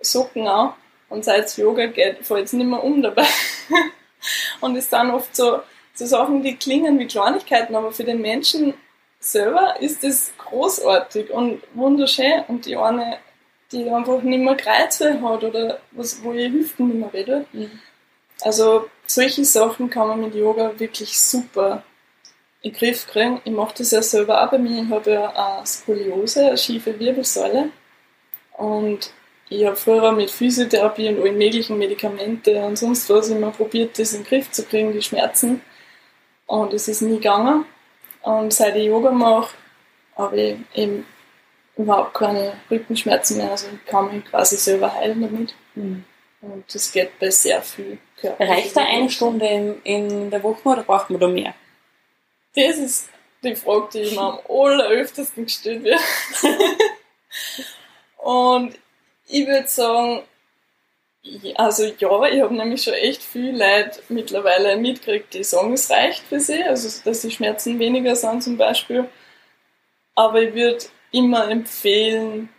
Socken 0.01 0.47
an 0.47 0.73
und 1.09 1.25
seit 1.25 1.45
es 1.45 1.57
Yoga 1.57 1.87
geht, 1.87 2.25
fällt 2.25 2.49
sie 2.49 2.57
nicht 2.57 2.69
mehr 2.69 2.83
um 2.83 3.01
dabei. 3.01 3.25
und 4.61 4.75
es 4.75 4.89
sind 4.89 5.11
oft 5.11 5.35
so, 5.35 5.61
so 5.93 6.05
Sachen, 6.05 6.43
die 6.43 6.55
klingen 6.55 6.99
wie 6.99 7.07
Kleinigkeiten, 7.07 7.75
aber 7.75 7.91
für 7.91 8.03
den 8.03 8.21
Menschen 8.21 8.73
selber 9.19 9.75
ist 9.79 10.03
das 10.03 10.33
großartig 10.37 11.31
und 11.31 11.61
wunderschön. 11.73 12.43
Und 12.47 12.65
die 12.65 12.77
eine, 12.77 13.17
die 13.71 13.89
einfach 13.89 14.21
nicht 14.21 14.43
mehr 14.43 14.55
Kreuzweh 14.55 15.19
hat 15.21 15.43
oder 15.43 15.79
was, 15.91 16.23
wo 16.23 16.33
ihr 16.33 16.51
Hüften 16.51 16.87
nicht 16.87 16.99
mehr 16.99 17.13
redet. 17.13 17.53
Mhm. 17.53 17.79
Also 18.41 18.89
solche 19.07 19.45
Sachen 19.45 19.89
kann 19.89 20.07
man 20.07 20.21
mit 20.21 20.35
Yoga 20.35 20.77
wirklich 20.77 21.19
super 21.19 21.83
in 22.65 22.71
den 22.71 22.77
Griff 22.79 23.05
kriegen. 23.05 23.41
Ich 23.45 23.51
mache 23.51 23.75
das 23.77 23.91
ja 23.91 24.01
selber 24.01 24.43
auch 24.43 24.49
bei 24.49 24.57
mir. 24.57 24.81
Ich 24.81 24.89
habe 24.89 25.11
ja 25.11 25.29
eine 25.29 25.65
Skoliose, 25.65 26.47
eine 26.47 26.57
schiefe 26.57 26.99
Wirbelsäule. 26.99 27.69
Und 28.57 29.11
ich 29.49 29.65
habe 29.65 29.75
früher 29.75 30.11
mit 30.11 30.31
Physiotherapie 30.31 31.09
und 31.09 31.21
allen 31.21 31.37
möglichen 31.37 31.77
Medikamente 31.77 32.57
und 32.63 32.77
sonst 32.77 33.07
was 33.11 33.29
immer 33.29 33.51
probiert, 33.51 33.99
das 33.99 34.13
in 34.13 34.23
den 34.23 34.27
Griff 34.27 34.49
zu 34.49 34.65
kriegen, 34.65 34.93
die 34.93 35.03
Schmerzen. 35.03 35.61
Und 36.47 36.73
es 36.73 36.87
ist 36.87 37.03
nie 37.03 37.17
gegangen. 37.17 37.65
Und 38.23 38.51
seit 38.51 38.75
ich 38.75 38.87
Yoga 38.87 39.11
mache, 39.11 39.53
habe 40.15 40.41
ich 40.41 40.57
eben 40.73 41.05
überhaupt 41.77 42.15
keine 42.15 42.53
Rückenschmerzen 42.71 43.37
mehr. 43.37 43.51
Also 43.51 43.67
ich 43.67 43.85
kann 43.85 44.11
mich 44.11 44.25
quasi 44.25 44.57
selber 44.57 44.91
heilen 44.91 45.21
damit. 45.21 45.53
Mhm. 45.75 46.03
Und 46.41 46.63
das 46.73 46.91
geht 46.91 47.19
bei 47.19 47.29
sehr 47.29 47.61
viel 47.61 47.99
Körper. 48.19 48.47
Reicht 48.47 48.75
da 48.75 48.81
eine 48.81 49.09
Stunde 49.09 49.45
in, 49.45 49.81
in 49.83 50.31
der 50.31 50.41
Woche 50.41 50.67
oder 50.67 50.83
braucht 50.83 51.11
man 51.11 51.19
da 51.19 51.27
mehr? 51.27 51.53
Das 52.55 52.77
ist 52.77 53.09
die 53.43 53.55
Frage, 53.55 53.87
die 53.93 54.15
mir 54.15 54.21
am 54.21 54.39
alleröftesten 54.49 55.45
gestellt 55.45 55.83
wird. 55.83 55.99
und 58.17 58.77
ich 59.27 59.47
würde 59.47 59.67
sagen, 59.67 60.23
also 61.55 61.85
ja, 61.85 62.25
ich 62.27 62.41
habe 62.41 62.53
nämlich 62.53 62.83
schon 62.83 62.93
echt 62.93 63.23
viel 63.23 63.51
Leute 63.51 64.01
mittlerweile 64.09 64.77
mitgekriegt, 64.77 65.33
die 65.33 65.43
sagen, 65.43 65.73
es 65.73 65.89
reicht 65.89 66.23
für 66.23 66.39
sie, 66.39 66.63
also 66.63 67.01
dass 67.03 67.21
die 67.21 67.31
Schmerzen 67.31 67.79
weniger 67.79 68.15
sind 68.15 68.43
zum 68.43 68.57
Beispiel. 68.57 69.09
Aber 70.13 70.41
ich 70.41 70.53
würde 70.53 70.85
immer 71.11 71.49
empfehlen, 71.49 72.49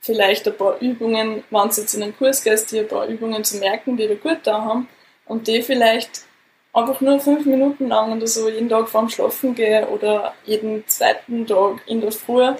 vielleicht 0.00 0.46
ein 0.46 0.56
paar 0.56 0.78
Übungen, 0.80 1.44
wenn 1.50 1.68
du 1.68 1.80
jetzt 1.80 1.94
in 1.94 2.02
einen 2.02 2.16
Kurs 2.16 2.42
gehst, 2.42 2.72
dir 2.72 2.82
ein 2.82 2.88
paar 2.88 3.06
Übungen 3.06 3.44
zu 3.44 3.58
merken, 3.58 3.96
die 3.96 4.06
dir 4.06 4.16
gut 4.16 4.40
da 4.44 4.62
haben 4.62 4.88
und 5.26 5.48
die 5.48 5.62
vielleicht 5.62 6.24
einfach 6.74 7.00
nur 7.00 7.20
fünf 7.20 7.46
Minuten 7.46 7.88
lang 7.88 8.16
oder 8.16 8.26
so 8.26 8.48
jeden 8.48 8.68
Tag 8.68 8.88
vorm 8.88 9.08
Schlafen 9.08 9.54
gehen 9.54 9.84
oder 9.84 10.34
jeden 10.44 10.86
zweiten 10.88 11.46
Tag 11.46 11.80
in 11.86 12.00
der 12.00 12.12
Früh 12.12 12.52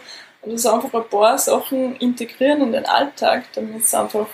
oder 0.42 0.58
so 0.58 0.70
einfach 0.70 0.94
ein 0.94 1.08
paar 1.08 1.36
Sachen 1.38 1.96
integrieren 1.96 2.62
in 2.62 2.72
den 2.72 2.86
Alltag, 2.86 3.44
damit 3.54 3.82
es 3.82 3.94
einfach, 3.94 4.28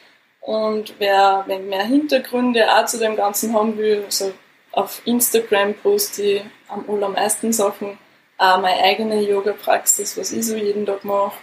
Und 0.42 0.96
wer 1.00 1.46
wenn 1.48 1.70
mehr 1.70 1.86
Hintergründe 1.86 2.70
auch 2.74 2.86
zu 2.86 3.00
dem 3.00 3.16
Ganzen 3.16 3.54
haben 3.54 3.78
will, 3.78 4.04
also 4.06 4.34
auf 4.74 5.02
Instagram 5.06 5.74
poste 5.76 6.24
ich 6.24 6.44
am 6.68 6.84
allermeisten 6.90 7.54
Sachen, 7.54 7.98
auch 8.38 8.60
meine 8.60 8.84
eigene 8.84 9.22
Yoga-Praxis, 9.22 10.18
was 10.18 10.32
ich 10.32 10.46
so 10.46 10.56
jeden 10.56 10.86
Tag 10.86 11.04
mache 11.04 11.34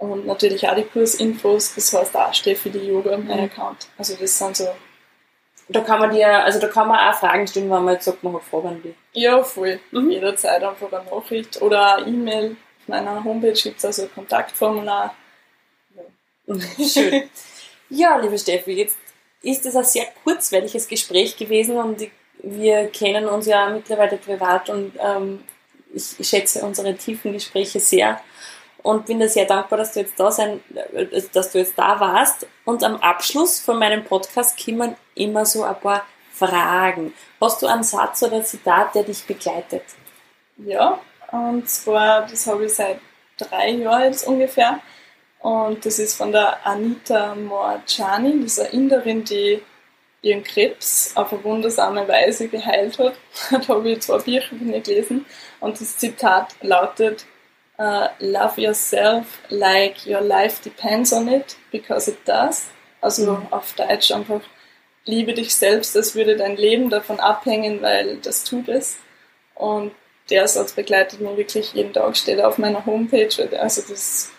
und 0.00 0.26
natürlich 0.26 0.68
auch 0.68 0.74
die 0.74 0.82
Kursinfos, 0.82 1.74
das 1.74 1.92
heißt 1.92 2.16
auch 2.16 2.34
Steffi 2.34 2.70
die 2.70 2.86
Yoga, 2.86 3.16
mein 3.16 3.38
mhm. 3.38 3.44
Account. 3.44 3.86
Also 3.96 4.16
das 4.16 4.36
sind 4.36 4.56
so. 4.56 4.68
Da 5.72 5.80
kann 5.82 6.00
man 6.00 6.10
dir, 6.10 6.44
also 6.44 6.58
da 6.58 6.66
kann 6.66 6.88
man 6.88 6.98
auch 6.98 7.16
Fragen 7.16 7.46
stellen, 7.46 7.70
wenn 7.70 7.84
man 7.84 7.94
jetzt 7.94 8.04
sagt, 8.04 8.24
man 8.24 8.34
hat 8.34 8.42
Fragen 8.42 8.82
die. 8.82 8.94
Ja, 9.12 9.42
voll. 9.42 9.78
Mhm. 9.92 10.10
Jederzeit 10.10 10.62
einfach 10.62 10.92
eine 10.92 11.04
Nachricht 11.08 11.62
oder 11.62 11.96
eine 11.96 12.08
E-Mail. 12.08 12.56
Auf 12.80 12.88
meiner 12.88 13.22
Homepage 13.22 13.52
gibt 13.52 13.78
es 13.78 13.84
also 13.84 14.02
ein 14.02 14.12
Kontaktformular. 14.12 15.14
Ja. 16.46 16.54
Schön. 16.84 17.30
ja, 17.88 18.16
liebe 18.18 18.36
Steffi, 18.36 18.72
jetzt 18.72 18.98
ist 19.42 19.64
es 19.64 19.76
ein 19.76 19.84
sehr 19.84 20.06
kurzweiliges 20.24 20.88
Gespräch 20.88 21.36
gewesen 21.36 21.76
und 21.76 22.04
wir 22.42 22.88
kennen 22.88 23.26
uns 23.26 23.46
ja 23.46 23.70
mittlerweile 23.70 24.16
privat 24.16 24.70
und 24.70 24.92
ähm, 24.98 25.44
ich 25.92 26.16
schätze 26.28 26.62
unsere 26.64 26.96
tiefen 26.96 27.32
Gespräche 27.32 27.78
sehr 27.80 28.20
und 28.82 29.06
bin 29.06 29.20
da 29.20 29.28
sehr 29.28 29.44
dankbar, 29.44 29.78
dass 29.78 29.92
du 29.92 30.00
jetzt 30.00 30.18
da 30.18 30.30
sein, 30.30 30.60
dass 31.32 31.50
du 31.50 31.58
jetzt 31.58 31.78
da 31.78 31.98
warst. 32.00 32.46
Und 32.64 32.82
am 32.82 32.96
Abschluss 32.96 33.60
von 33.60 33.78
meinem 33.78 34.04
Podcast 34.04 34.62
kommen 34.64 34.96
immer 35.14 35.44
so 35.44 35.64
ein 35.64 35.78
paar 35.78 36.04
Fragen. 36.32 37.12
Hast 37.40 37.62
du 37.62 37.66
einen 37.66 37.82
Satz 37.82 38.22
oder 38.22 38.42
Zitat, 38.42 38.94
der 38.94 39.02
dich 39.02 39.24
begleitet? 39.24 39.82
Ja, 40.56 40.98
und 41.32 41.68
zwar, 41.68 42.26
das 42.26 42.46
habe 42.46 42.66
ich 42.66 42.74
seit 42.74 42.98
drei 43.36 43.70
Jahren 43.70 44.04
jetzt 44.04 44.26
ungefähr. 44.26 44.80
Und 45.40 45.86
das 45.86 45.98
ist 45.98 46.16
von 46.16 46.32
der 46.32 46.66
Anita 46.66 47.34
Moachani, 47.34 48.40
dieser 48.40 48.72
Inderin, 48.72 49.24
die 49.24 49.62
ihren 50.22 50.44
Krebs 50.44 51.12
auf 51.14 51.32
eine 51.32 51.42
wundersame 51.44 52.06
Weise 52.06 52.48
geheilt 52.48 52.98
hat. 52.98 53.14
da 53.50 53.68
habe 53.68 53.90
ich 53.90 54.02
zwei 54.02 54.18
Bücher 54.18 54.48
von 54.48 54.72
ihr 54.72 54.80
gelesen. 54.80 55.24
Und 55.60 55.80
das 55.80 55.96
Zitat 55.96 56.54
lautet, 56.60 57.24
uh, 57.80 58.08
love 58.20 58.60
yourself 58.60 59.40
like 59.48 60.06
your 60.06 60.20
life 60.20 60.62
depends 60.62 61.12
on 61.12 61.28
it, 61.28 61.56
because 61.72 62.10
it 62.10 62.18
does. 62.26 62.66
Also 63.00 63.32
mhm. 63.32 63.46
auf 63.50 63.72
Deutsch 63.74 64.12
einfach 64.12 64.42
liebe 65.06 65.32
dich 65.32 65.54
selbst, 65.54 65.96
als 65.96 66.14
würde 66.14 66.36
dein 66.36 66.56
Leben 66.56 66.90
davon 66.90 67.18
abhängen, 67.18 67.80
weil 67.82 68.18
das 68.18 68.44
tut 68.44 68.68
es. 68.68 68.98
Und 69.54 69.92
der 70.28 70.46
Satz 70.46 70.72
begleitet 70.72 71.20
mich 71.20 71.36
wirklich 71.36 71.72
jeden 71.72 71.92
Tag, 71.92 72.16
steht 72.16 72.40
auf 72.40 72.58
meiner 72.58 72.84
Homepage. 72.86 73.30
Also 73.58 73.82
das, 73.88 74.30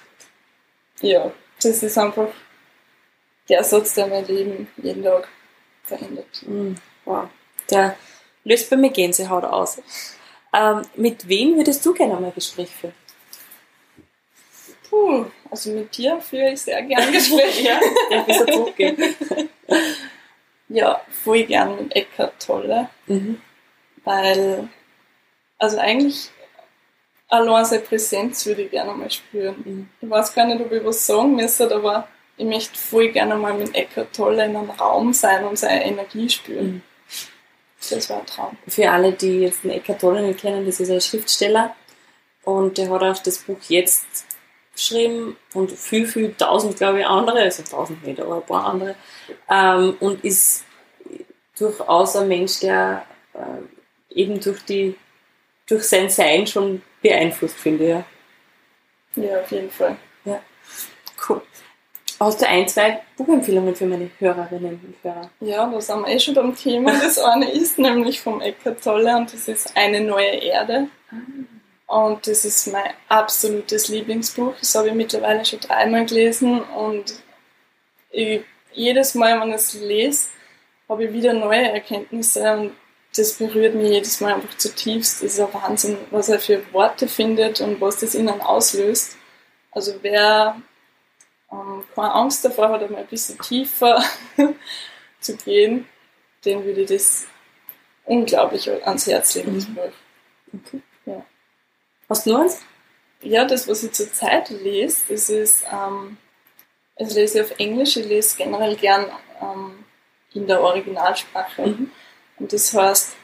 ja, 1.02 1.32
das 1.62 1.84
ist 1.84 1.98
einfach 1.98 2.30
der 3.50 3.64
Satz, 3.64 3.96
der 3.96 4.08
mein 4.08 4.26
Leben 4.26 4.68
jeden 4.78 5.04
Tag 5.04 5.28
verändert. 5.84 6.44
Mhm. 6.46 6.76
Wow. 7.06 7.28
Der 7.70 7.98
löst 8.44 8.70
bei 8.70 8.78
mir 8.78 8.92
Gänsehaut 8.92 9.44
aus. 9.44 9.82
Ähm, 10.54 10.84
mit 10.96 11.28
wem 11.28 11.58
würdest 11.58 11.86
du 11.86 11.94
gerne 11.94 12.14
mal 12.14 12.26
ein 12.26 12.36
Gespräch 12.36 12.70
führen? 12.70 12.94
Puh, 14.92 15.26
also 15.50 15.72
mit 15.72 15.96
dir 15.96 16.20
führe 16.20 16.52
ich 16.52 16.62
sehr 16.64 16.82
gern 16.82 17.14
Gespräche. 17.14 17.80
ja, 18.10 19.48
ja, 20.68 21.02
voll 21.10 21.44
gern 21.44 21.78
mit 21.78 21.96
Eckart 21.96 22.46
Tolle. 22.46 22.90
Mhm. 23.08 23.40
Weil, 24.04 24.68
also 25.58 25.78
eigentlich 25.78 26.30
allein 27.30 27.64
seine 27.64 27.84
Präsenz 27.84 28.46
würde 28.46 28.64
ich 28.64 28.72
gerne 28.72 28.92
mal 28.92 29.10
spüren. 29.10 29.56
Mhm. 29.64 29.90
Ich 30.02 30.10
weiß 30.10 30.36
gar 30.36 30.46
nicht, 30.46 30.60
ob 30.60 30.70
ich 30.74 30.84
was 30.84 31.08
sagen 31.08 31.38
müsste, 31.38 31.74
aber 31.74 32.10
ich 32.36 32.46
möchte 32.46 32.78
voll 32.78 33.14
gerne 33.14 33.36
mal 33.36 33.54
mit 33.54 33.74
Eckart 33.74 34.14
Tolle 34.14 34.44
in 34.44 34.58
einem 34.58 34.72
Raum 34.72 35.14
sein 35.14 35.46
und 35.46 35.58
seine 35.58 35.86
Energie 35.86 36.30
spüren. 36.30 36.74
Mhm. 36.74 36.82
Das 37.90 38.10
war 38.10 38.20
ein 38.20 38.26
Traum. 38.26 38.58
Für 38.68 38.92
alle, 38.92 39.14
die 39.14 39.40
jetzt 39.40 39.64
den 39.64 39.72
Eckart 39.72 40.02
Tolle 40.02 40.22
nicht 40.22 40.42
kennen, 40.42 40.66
das 40.66 40.82
ist 40.82 40.92
ein 40.92 41.00
Schriftsteller 41.00 41.78
und 42.44 42.78
der 42.78 42.90
hat 42.90 43.04
auch 43.04 43.24
das 43.24 43.38
Buch 43.38 43.58
jetzt 43.70 44.26
geschrieben 44.74 45.38
und 45.54 45.72
viel, 45.72 46.08
viel 46.08 46.34
tausend, 46.34 46.78
glaube 46.78 47.00
ich, 47.00 47.06
andere, 47.06 47.40
also 47.40 47.64
tausend 47.64 48.06
nicht, 48.06 48.20
aber 48.20 48.38
ein 48.38 48.46
paar 48.46 48.66
andere, 48.66 48.96
ähm, 49.50 49.98
und 50.00 50.24
ist 50.24 50.66
durchaus 51.58 52.16
ein 52.16 52.28
Mensch, 52.28 52.60
der 52.60 53.06
äh, 53.34 54.20
eben 54.20 54.40
durch, 54.40 54.64
die, 54.64 54.96
durch 55.68 55.84
sein 55.84 56.10
Sein 56.10 56.48
schon 56.48 56.82
beeinflusst, 57.02 57.58
finde 57.58 58.06
ich. 59.16 59.24
Ja, 59.24 59.42
auf 59.42 59.52
jeden 59.52 59.70
Fall. 59.70 59.98
Ja, 60.26 60.42
cool. 61.28 61.42
Hast 62.20 62.40
du 62.40 62.48
ein, 62.48 62.68
zwei 62.68 63.02
Buchempfehlungen 63.18 63.76
für 63.76 63.88
meine 63.88 64.10
Hörerinnen 64.20 64.80
und 64.84 64.96
Hörer? 65.02 65.32
Ja, 65.40 65.66
da 65.66 65.82
sind 65.82 66.02
wir 66.02 66.08
eh 66.08 66.20
schon 66.20 66.36
beim 66.36 66.56
Thema. 66.56 66.92
Das 66.92 67.18
eine 67.18 67.52
ist 67.52 67.80
nämlich 67.80 68.22
vom 68.22 68.42
Eckart 68.42 68.84
Tolle 68.84 69.18
und 69.18 69.34
das 69.34 69.48
ist 69.48 69.76
Eine 69.76 70.02
neue 70.02 70.30
Erde. 70.30 70.88
Und 71.92 72.26
das 72.26 72.46
ist 72.46 72.68
mein 72.68 72.94
absolutes 73.10 73.90
Lieblingsbuch. 73.90 74.54
Das 74.60 74.74
habe 74.76 74.88
ich 74.88 74.94
mittlerweile 74.94 75.44
schon 75.44 75.60
dreimal 75.60 76.06
gelesen 76.06 76.62
und 76.62 77.16
ich, 78.12 78.44
jedes 78.72 79.14
Mal, 79.14 79.42
wenn 79.42 79.50
ich 79.50 79.56
es 79.56 79.74
lese, 79.74 80.30
habe 80.88 81.04
ich 81.04 81.12
wieder 81.14 81.34
neue 81.34 81.70
Erkenntnisse 81.70 82.50
und 82.54 82.72
das 83.18 83.34
berührt 83.34 83.76
mich 83.76 83.90
jedes 83.90 84.22
Mal 84.22 84.36
einfach 84.36 84.58
zutiefst. 84.58 85.22
Das 85.22 85.34
ist 85.34 85.40
ein 85.42 85.54
Wahnsinn, 85.54 85.98
was 86.12 86.30
er 86.30 86.40
für 86.40 86.62
Worte 86.74 87.10
findet 87.10 87.60
und 87.60 87.82
was 87.82 87.98
das 87.98 88.16
in 88.16 88.30
einem 88.30 88.40
auslöst. 88.40 89.18
Also 89.72 89.96
wer 90.02 90.62
ähm, 91.52 91.84
keine 91.94 92.14
Angst 92.14 92.46
davor 92.46 92.70
hat, 92.70 92.84
einmal 92.84 93.02
ein 93.02 93.08
bisschen 93.08 93.38
tiefer 93.40 94.02
zu 95.20 95.36
gehen, 95.36 95.90
den 96.46 96.64
würde 96.64 96.82
ich 96.84 96.90
das 96.90 97.26
unglaublich 98.06 98.72
ans 98.88 99.08
Herz 99.08 99.36
legen, 99.36 99.56
das 99.56 99.68
Mhm. 99.68 99.76
Buch. 99.76 99.92
Okay. 100.54 100.82
Ja. 101.06 101.26
Hast 102.12 102.26
du 102.26 102.34
noch 102.34 102.42
eins? 102.42 102.60
Ja, 103.22 103.46
das, 103.46 103.70
was 103.70 103.84
ich 103.84 103.94
zurzeit 103.94 104.50
lese, 104.50 105.04
das 105.08 105.30
ist, 105.30 105.64
ähm, 105.72 106.18
ich 106.98 107.14
lese 107.14 107.42
auf 107.42 107.58
Englisch, 107.58 107.96
ich 107.96 108.06
lese 108.06 108.36
generell 108.36 108.76
gern 108.76 109.06
ähm, 109.42 109.86
in 110.34 110.46
der 110.46 110.60
Originalsprache. 110.60 111.68
Mhm. 111.68 111.92
Und 112.38 112.52
das 112.52 112.74
heißt 112.74 113.16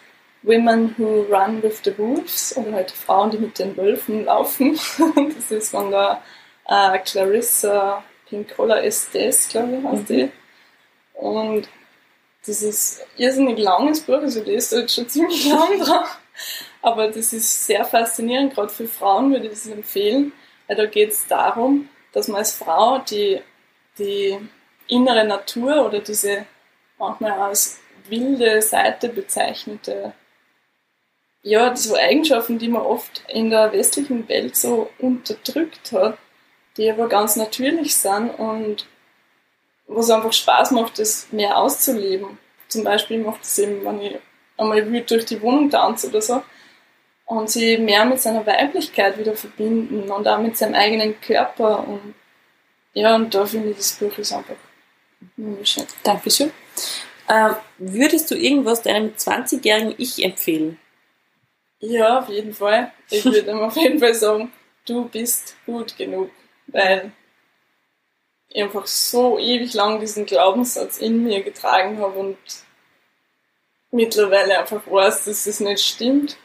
Women 0.44 0.96
Who 0.98 1.24
Run 1.24 1.62
with 1.62 1.82
the 1.84 1.98
Wolves 1.98 2.56
oder 2.56 2.72
halt 2.72 2.92
Frauen, 2.92 3.30
die 3.32 3.40
mit 3.40 3.60
den 3.60 3.76
Wölfen 3.76 4.24
laufen. 4.24 4.80
das 5.36 5.52
ist 5.52 5.72
von 5.72 5.92
der 5.92 6.22
äh, 6.70 6.98
Clarissa 7.00 8.06
Pinkola 8.30 8.80
Estes, 8.80 9.50
glaube 9.50 9.80
ich, 9.80 9.84
heißt 9.84 10.10
die. 10.10 10.32
Und 11.14 11.68
das 12.46 12.62
ist 12.62 13.02
ein 13.02 13.22
irrsinnig 13.22 13.58
langes 13.60 14.00
Buch, 14.00 14.22
also 14.22 14.40
ich 14.40 14.46
lese 14.46 14.76
da 14.76 14.82
jetzt 14.84 14.96
schon 14.96 15.10
ziemlich 15.10 15.46
lang 15.50 15.78
dran. 15.78 16.06
Aber 16.88 17.10
das 17.10 17.34
ist 17.34 17.66
sehr 17.66 17.84
faszinierend, 17.84 18.54
gerade 18.54 18.70
für 18.70 18.88
Frauen 18.88 19.34
würde 19.34 19.48
ich 19.48 19.52
das 19.52 19.68
empfehlen, 19.68 20.32
weil 20.68 20.78
da 20.78 20.86
geht 20.86 21.10
es 21.10 21.28
darum, 21.28 21.90
dass 22.14 22.30
man 22.30 22.38
als 22.38 22.54
Frau 22.54 23.00
die, 23.00 23.42
die 23.98 24.38
innere 24.88 25.26
Natur 25.26 25.86
oder 25.86 26.00
diese 26.00 26.46
manchmal 26.98 27.34
als 27.34 27.82
wilde 28.08 28.62
Seite 28.62 29.10
bezeichnete, 29.10 30.14
ja, 31.42 31.76
so 31.76 31.96
Eigenschaften, 31.98 32.58
die 32.58 32.70
man 32.70 32.84
oft 32.84 33.22
in 33.28 33.50
der 33.50 33.74
westlichen 33.74 34.30
Welt 34.30 34.56
so 34.56 34.90
unterdrückt 34.98 35.92
hat, 35.92 36.18
die 36.78 36.90
aber 36.90 37.10
ganz 37.10 37.36
natürlich 37.36 37.98
sind 37.98 38.30
und 38.30 38.88
was 39.88 40.10
einfach 40.10 40.32
Spaß 40.32 40.72
macht, 40.72 41.00
das 41.00 41.34
mehr 41.34 41.58
auszuleben. 41.58 42.38
Zum 42.70 42.86
Beispiel 42.86 43.18
macht 43.18 43.44
es 43.44 43.60
eben, 43.60 43.84
wenn 43.84 44.02
ich 44.02 44.18
einmal 44.56 44.90
wild 44.90 45.12
durch 45.12 45.26
die 45.26 45.42
Wohnung 45.42 45.70
tanze 45.70 46.08
oder 46.08 46.22
so 46.22 46.42
und 47.28 47.50
sie 47.50 47.78
mehr 47.78 48.06
mit 48.06 48.20
seiner 48.20 48.46
Weiblichkeit 48.46 49.20
wieder 49.20 49.36
verbinden 49.36 50.10
und 50.10 50.28
auch 50.28 50.40
mit 50.40 50.58
seinem 50.58 50.76
eigenen 50.76 51.20
Körper 51.22 51.88
und 51.88 52.16
ja, 52.94 53.16
und 53.16 53.36
da 53.36 53.46
finde 53.46 53.70
ich 53.70 53.78
das 53.78 53.92
Buch 53.94 54.18
ist 54.18 54.34
einfach 54.34 54.56
wunderschön. 55.36 55.86
Dankeschön. 56.04 56.52
Ähm, 57.30 57.56
würdest 57.78 58.32
du 58.32 58.36
irgendwas 58.36 58.82
deinem 58.82 59.14
20-jährigen 59.14 59.94
Ich 59.98 60.24
empfehlen? 60.24 60.80
Ja, 61.80 62.20
auf 62.20 62.30
jeden 62.30 62.54
Fall. 62.54 62.92
Ich 63.12 63.24
würde 63.26 63.52
ihm 63.52 63.60
auf 63.60 63.76
jeden 63.76 64.00
Fall 64.00 64.16
sagen, 64.16 64.52
du 64.86 65.08
bist 65.10 65.56
gut 65.66 65.96
genug, 65.98 66.32
weil 66.68 67.12
ich 68.50 68.64
einfach 68.64 68.88
so 68.88 69.38
ewig 69.38 69.74
lang 69.74 70.00
diesen 70.00 70.26
Glaubenssatz 70.26 70.98
in 70.98 71.24
mir 71.24 71.44
getragen 71.44 72.00
habe 72.00 72.18
und 72.18 72.38
mittlerweile 73.92 74.60
einfach 74.60 74.90
weiß, 74.90 75.26
dass 75.26 75.46
es 75.46 75.60
nicht 75.60 75.84
stimmt. 75.84 76.38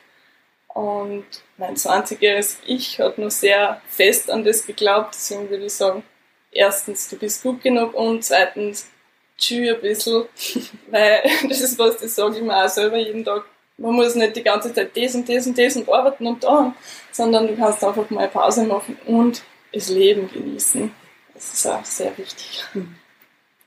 Und 0.75 1.27
mein 1.59 1.77
20-jähriges 1.77 2.57
Ich 2.67 2.99
hat 2.99 3.19
nur 3.19 3.31
sehr 3.31 3.83
fest 3.89 4.31
an 4.31 4.45
das 4.45 4.67
geglaubt, 4.67 5.15
deswegen 5.15 5.51
würde 5.51 5.67
ich 5.67 5.75
sagen, 5.75 6.03
erstens, 6.51 7.09
du 7.09 7.17
bist 7.17 7.43
gut 7.43 7.63
genug 7.63 7.95
und 7.95 8.25
zweitens, 8.25 8.89
tschü 9.37 9.75
ein 9.75 9.81
bisschen, 9.81 10.25
weil 10.91 11.23
das 11.49 11.61
ist 11.61 11.79
was, 11.79 11.99
das 11.99 12.15
sage 12.15 12.37
ich 12.37 12.43
mir 12.43 12.65
auch 12.65 12.69
selber 12.69 12.97
jeden 12.97 13.25
Tag. 13.25 13.45
Man 13.77 13.95
muss 13.95 14.15
nicht 14.15 14.37
die 14.37 14.43
ganze 14.43 14.73
Zeit 14.73 14.97
das 14.97 15.15
und 15.15 15.29
das 15.29 15.47
und 15.47 15.59
das 15.59 15.77
und 15.77 15.89
arbeiten 15.89 16.27
und 16.27 16.45
da, 16.45 16.75
sondern 17.11 17.49
du 17.49 17.57
kannst 17.57 17.83
einfach 17.85 18.09
mal 18.11 18.29
Pause 18.29 18.65
machen 18.65 18.97
und 19.07 19.43
das 19.73 19.89
Leben 19.89 20.31
genießen. 20.31 20.93
Das 21.35 21.53
ist 21.53 21.67
auch 21.67 21.85
sehr 21.85 22.17
wichtig. 22.17 22.65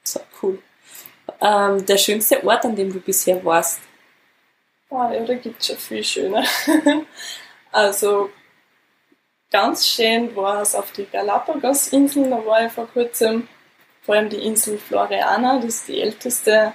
So, 0.04 0.20
cool. 0.42 0.60
Ähm, 1.42 1.86
der 1.86 1.98
schönste 1.98 2.44
Ort, 2.46 2.64
an 2.66 2.76
dem 2.76 2.94
du 2.94 3.00
bisher 3.00 3.44
warst? 3.44 3.80
Ah, 4.90 5.12
ja, 5.12 5.24
da 5.24 5.34
gibt 5.36 5.62
es 5.62 5.68
schon 5.68 5.78
viel 5.78 6.04
schöner. 6.04 6.44
also 7.72 8.30
ganz 9.52 9.88
schön 9.88 10.36
war 10.36 10.62
es 10.62 10.76
auf 10.76 10.92
die 10.92 11.06
Galapagos-Inseln, 11.06 12.30
da 12.30 12.46
war 12.46 12.66
ich 12.66 12.72
vor 12.72 12.88
kurzem, 12.88 13.48
vor 14.02 14.16
allem 14.16 14.30
die 14.30 14.46
Insel 14.46 14.78
Floriana, 14.78 15.58
das 15.58 15.66
ist 15.66 15.88
die 15.88 16.02
älteste, 16.02 16.74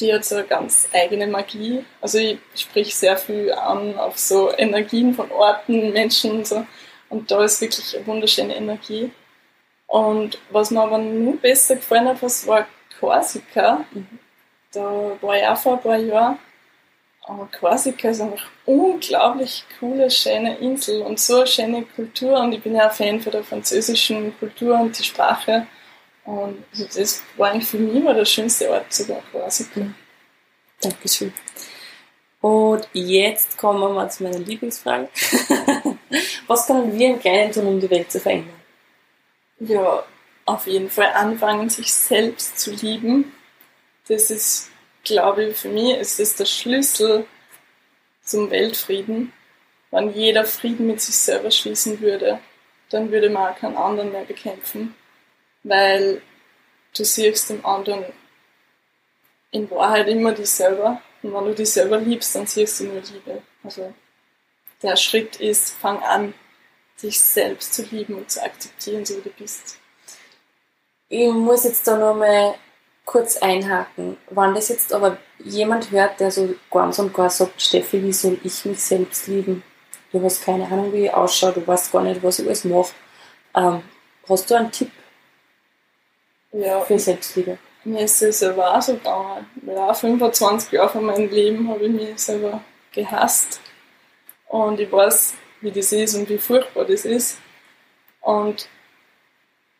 die 0.00 0.12
hat 0.12 0.24
so 0.24 0.36
eine 0.36 0.46
ganz 0.46 0.88
eigene 0.92 1.26
Magie. 1.26 1.84
Also 2.00 2.18
ich 2.18 2.38
sprich 2.54 2.94
sehr 2.94 3.16
viel 3.16 3.52
an 3.52 3.98
auf 3.98 4.18
so 4.18 4.52
Energien 4.56 5.14
von 5.14 5.30
Orten, 5.30 5.92
Menschen 5.92 6.32
und 6.32 6.46
so. 6.46 6.66
Und 7.08 7.30
da 7.30 7.44
ist 7.44 7.60
wirklich 7.60 7.96
eine 7.96 8.06
wunderschöne 8.06 8.56
Energie. 8.56 9.10
Und 9.86 10.38
was 10.50 10.70
mir 10.70 10.82
aber 10.82 10.98
nur 10.98 11.36
besser 11.36 11.76
gefallen 11.76 12.08
hat, 12.08 12.22
was 12.22 12.46
war 12.46 12.66
Korsika. 12.98 13.84
Da 14.72 15.16
war 15.20 15.36
ich 15.36 15.46
auch 15.46 15.56
vor 15.56 15.74
ein 15.74 15.82
paar 15.82 15.96
Jahren. 15.96 16.38
Aber 17.26 17.48
Korsika 17.58 18.08
ist 18.08 18.20
einfach 18.20 18.48
unglaublich 18.64 19.64
coole, 19.80 20.10
schöne 20.10 20.58
Insel 20.58 21.02
und 21.02 21.18
so 21.18 21.38
eine 21.38 21.46
schöne 21.46 21.82
Kultur. 21.82 22.38
Und 22.38 22.52
ich 22.52 22.62
bin 22.62 22.74
ja 22.74 22.88
ein 22.88 22.94
Fan 22.94 23.20
von 23.20 23.32
der 23.32 23.42
französischen 23.42 24.38
Kultur 24.38 24.78
und 24.78 24.96
die 24.96 25.02
Sprache. 25.02 25.66
Und 26.24 26.64
also 26.72 26.84
das 26.84 27.22
war 27.36 27.50
eigentlich 27.50 27.66
für 27.66 27.78
mich 27.78 27.96
immer 27.96 28.14
der 28.14 28.24
schönste 28.24 28.70
Ort 28.70 28.92
sogar 28.92 29.22
Korsika. 29.32 29.82
Dankeschön. 30.80 31.32
Und 32.40 32.88
jetzt 32.92 33.58
kommen 33.58 33.80
wir 33.80 33.88
mal 33.88 34.08
zu 34.08 34.22
meiner 34.22 34.38
Lieblingsfrage. 34.38 35.08
Was 36.46 36.66
können 36.68 36.96
wir 36.96 37.08
im 37.08 37.18
Kleinen 37.18 37.50
tun, 37.50 37.66
um 37.66 37.80
die 37.80 37.90
Welt 37.90 38.12
zu 38.12 38.20
verändern? 38.20 38.54
Ja, 39.58 40.04
auf 40.44 40.66
jeden 40.68 40.90
Fall 40.90 41.12
anfangen, 41.14 41.68
sich 41.70 41.92
selbst 41.92 42.58
zu 42.58 42.70
lieben. 42.70 43.32
Das 44.06 44.30
ist, 44.30 44.70
glaube 45.06 45.54
für 45.54 45.68
mich 45.68 45.96
ist 45.96 46.18
das 46.18 46.36
der 46.36 46.44
Schlüssel 46.44 47.26
zum 48.22 48.50
Weltfrieden. 48.50 49.32
Wenn 49.90 50.12
jeder 50.12 50.44
Frieden 50.44 50.86
mit 50.86 51.00
sich 51.00 51.16
selber 51.16 51.50
schließen 51.50 52.00
würde, 52.00 52.40
dann 52.90 53.10
würde 53.10 53.30
man 53.30 53.52
auch 53.54 53.58
keinen 53.58 53.76
anderen 53.76 54.12
mehr 54.12 54.24
bekämpfen. 54.24 54.94
Weil 55.62 56.20
du 56.96 57.04
siehst 57.04 57.50
dem 57.50 57.64
anderen 57.64 58.04
in 59.52 59.70
Wahrheit 59.70 60.08
immer 60.08 60.32
dich 60.32 60.50
selber. 60.50 61.00
Und 61.22 61.32
wenn 61.32 61.44
du 61.44 61.54
dich 61.54 61.70
selber 61.70 61.98
liebst, 61.98 62.34
dann 62.34 62.46
siehst 62.46 62.80
du 62.80 62.84
nur 62.84 63.00
Liebe. 63.00 63.42
Also 63.64 63.94
der 64.82 64.96
Schritt 64.96 65.36
ist, 65.36 65.74
fang 65.74 66.02
an, 66.02 66.34
dich 67.02 67.18
selbst 67.18 67.74
zu 67.74 67.82
lieben 67.82 68.14
und 68.14 68.30
zu 68.30 68.42
akzeptieren, 68.42 69.04
so 69.04 69.16
wie 69.16 69.22
du 69.22 69.30
bist. 69.30 69.78
Ich 71.08 71.30
muss 71.32 71.64
jetzt 71.64 71.86
da 71.86 71.96
nochmal 71.96 72.56
kurz 73.06 73.38
einhaken. 73.38 74.18
Wenn 74.28 74.54
das 74.54 74.68
jetzt 74.68 74.92
aber 74.92 75.16
jemand 75.38 75.90
hört, 75.90 76.20
der 76.20 76.30
so 76.30 76.54
ganz 76.70 76.98
und 76.98 77.14
gar 77.14 77.30
sagt, 77.30 77.62
Steffi, 77.62 78.02
wie 78.02 78.12
soll 78.12 78.38
ich 78.44 78.64
mich 78.66 78.82
selbst 78.82 79.28
lieben? 79.28 79.62
Du 80.12 80.22
hast 80.22 80.44
keine 80.44 80.66
Ahnung, 80.66 80.92
wie 80.92 81.06
ich 81.06 81.14
ausschaue, 81.14 81.52
du 81.52 81.66
weißt 81.66 81.92
gar 81.92 82.02
nicht, 82.02 82.22
was 82.22 82.38
ich 82.40 82.46
alles 82.46 82.64
mache. 82.64 82.92
Ähm, 83.54 83.82
hast 84.28 84.50
du 84.50 84.54
einen 84.54 84.70
Tipp 84.70 84.90
Ja, 86.52 86.80
für 86.80 86.98
Selbstliebe? 86.98 87.58
mir 87.84 88.00
ist 88.00 88.20
es 88.20 88.40
selber 88.40 88.76
auch 88.76 88.82
so 88.82 88.94
gegangen. 88.94 89.46
Ja, 89.64 89.94
25 89.94 90.72
Jahre 90.72 90.88
von 90.88 91.04
meinem 91.04 91.30
Leben 91.30 91.68
habe 91.68 91.84
ich 91.84 91.92
mich 91.92 92.18
selber 92.18 92.60
gehasst. 92.92 93.60
Und 94.48 94.80
ich 94.80 94.90
weiß, 94.90 95.34
wie 95.60 95.70
das 95.70 95.92
ist 95.92 96.14
und 96.16 96.28
wie 96.28 96.38
furchtbar 96.38 96.84
das 96.84 97.04
ist. 97.04 97.38
Und 98.20 98.68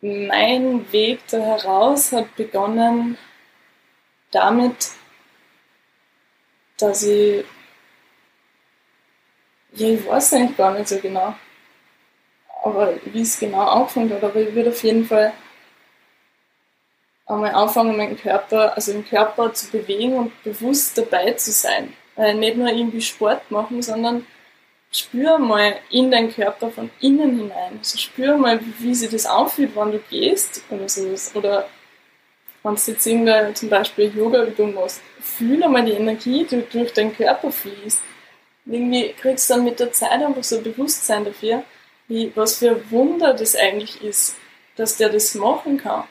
mein 0.01 0.91
Weg 0.91 1.21
da 1.29 1.39
heraus 1.39 2.11
hat 2.11 2.35
begonnen 2.35 3.17
damit, 4.31 4.91
dass 6.77 7.03
ich, 7.03 7.43
ja, 9.73 9.87
ich 9.87 10.05
weiß 10.05 10.33
eigentlich 10.33 10.57
gar 10.57 10.73
nicht 10.73 10.87
so 10.87 10.99
genau, 10.99 11.33
aber 12.63 12.93
wie 13.05 13.21
es 13.21 13.39
genau 13.39 13.65
angefangen 13.65 14.13
hat, 14.13 14.23
aber 14.23 14.39
ich 14.39 14.53
würde 14.53 14.69
auf 14.69 14.83
jeden 14.83 15.05
Fall 15.05 15.33
einmal 17.25 17.53
anfangen, 17.53 17.97
meinen 17.97 18.17
Körper, 18.17 18.73
also 18.75 18.93
den 18.93 19.05
Körper 19.05 19.53
zu 19.53 19.69
bewegen 19.71 20.13
und 20.13 20.43
bewusst 20.43 20.97
dabei 20.97 21.31
zu 21.33 21.51
sein. 21.51 21.93
Weil 22.15 22.35
nicht 22.35 22.57
nur 22.57 22.69
irgendwie 22.69 23.01
Sport 23.01 23.51
machen, 23.51 23.81
sondern 23.81 24.25
spür 24.99 25.37
mal 25.37 25.79
in 25.89 26.11
deinen 26.11 26.33
Körper 26.33 26.69
von 26.69 26.89
innen 26.99 27.37
hinein. 27.37 27.77
Also 27.77 27.97
spür 27.97 28.37
mal, 28.37 28.59
wie 28.79 28.95
sich 28.95 29.09
das 29.09 29.25
anfühlt, 29.25 29.75
wenn 29.75 29.91
du 29.91 29.99
gehst 30.09 30.61
oder 30.69 30.87
sowas. 30.89 31.31
Oder 31.35 31.67
wenn 32.63 32.75
du 32.75 32.81
jetzt 32.91 33.05
irgendeine, 33.05 33.53
zum 33.53 33.69
Beispiel 33.69 34.15
Yoga-Übung 34.15 34.73
machst, 34.73 35.01
fühl 35.19 35.63
einmal 35.63 35.85
die 35.85 35.93
Energie, 35.93 36.45
die 36.45 36.63
durch 36.71 36.93
deinen 36.93 37.15
Körper 37.15 37.51
fließt. 37.51 38.01
Irgendwie 38.65 39.13
kriegst 39.13 39.49
du 39.49 39.55
dann 39.55 39.63
mit 39.63 39.79
der 39.79 39.93
Zeit 39.93 40.21
einfach 40.21 40.43
so 40.43 40.57
ein 40.57 40.63
Bewusstsein 40.63 41.23
dafür, 41.25 41.63
wie, 42.07 42.31
was 42.35 42.59
für 42.59 42.71
ein 42.71 42.91
Wunder 42.91 43.33
das 43.33 43.55
eigentlich 43.55 44.01
ist, 44.03 44.35
dass 44.75 44.97
der 44.97 45.09
das 45.09 45.35
machen 45.35 45.77
kann. 45.77 46.03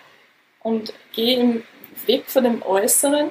Und 0.60 0.92
geh 1.14 1.34
im 1.34 1.62
Weg 2.06 2.30
von 2.30 2.44
dem 2.44 2.62
Äußeren. 2.62 3.30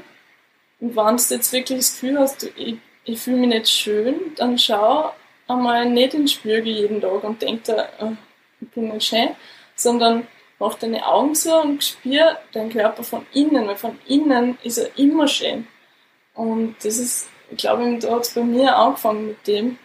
Und 0.80 0.96
wenn 0.96 1.18
du 1.18 1.24
jetzt 1.34 1.54
wirklich 1.54 1.80
das 1.80 1.94
Gefühl 1.94 2.20
hast, 2.20 2.44
ich, 2.56 2.78
ich 3.06 3.20
fühle 3.20 3.38
mich 3.38 3.50
nicht 3.50 3.70
schön, 3.70 4.16
dann 4.36 4.58
schau 4.58 5.14
einmal 5.48 5.90
nicht 5.90 6.14
in 6.14 6.22
den 6.22 6.28
Spiegel 6.28 6.68
jeden 6.68 7.02
Tag 7.02 7.24
und 7.24 7.42
denk 7.42 7.64
da, 7.66 7.88
oh, 8.00 8.14
ich 8.62 8.70
bin 8.70 8.90
nicht 8.90 9.08
schön, 9.08 9.30
sondern 9.76 10.28
mach 10.60 10.76
deine 10.76 11.06
Augen 11.06 11.36
zu 11.36 11.54
und 11.54 11.84
spür 11.84 12.38
deinen 12.54 12.72
Körper 12.72 13.04
von 13.04 13.26
innen, 13.34 13.68
weil 13.68 13.76
von 13.76 14.00
innen 14.08 14.58
ist 14.64 14.78
er 14.78 14.98
immer 14.98 15.28
schön. 15.28 15.68
Und 16.34 16.76
das 16.84 16.98
ist, 16.98 17.30
ich 17.52 17.58
glaube, 17.58 17.98
da 18.00 18.16
hat 18.16 18.24
es 18.24 18.34
bei 18.34 18.42
mir 18.42 18.76
angefangen 18.76 19.28
mit 19.28 19.48
dem, 19.48 19.78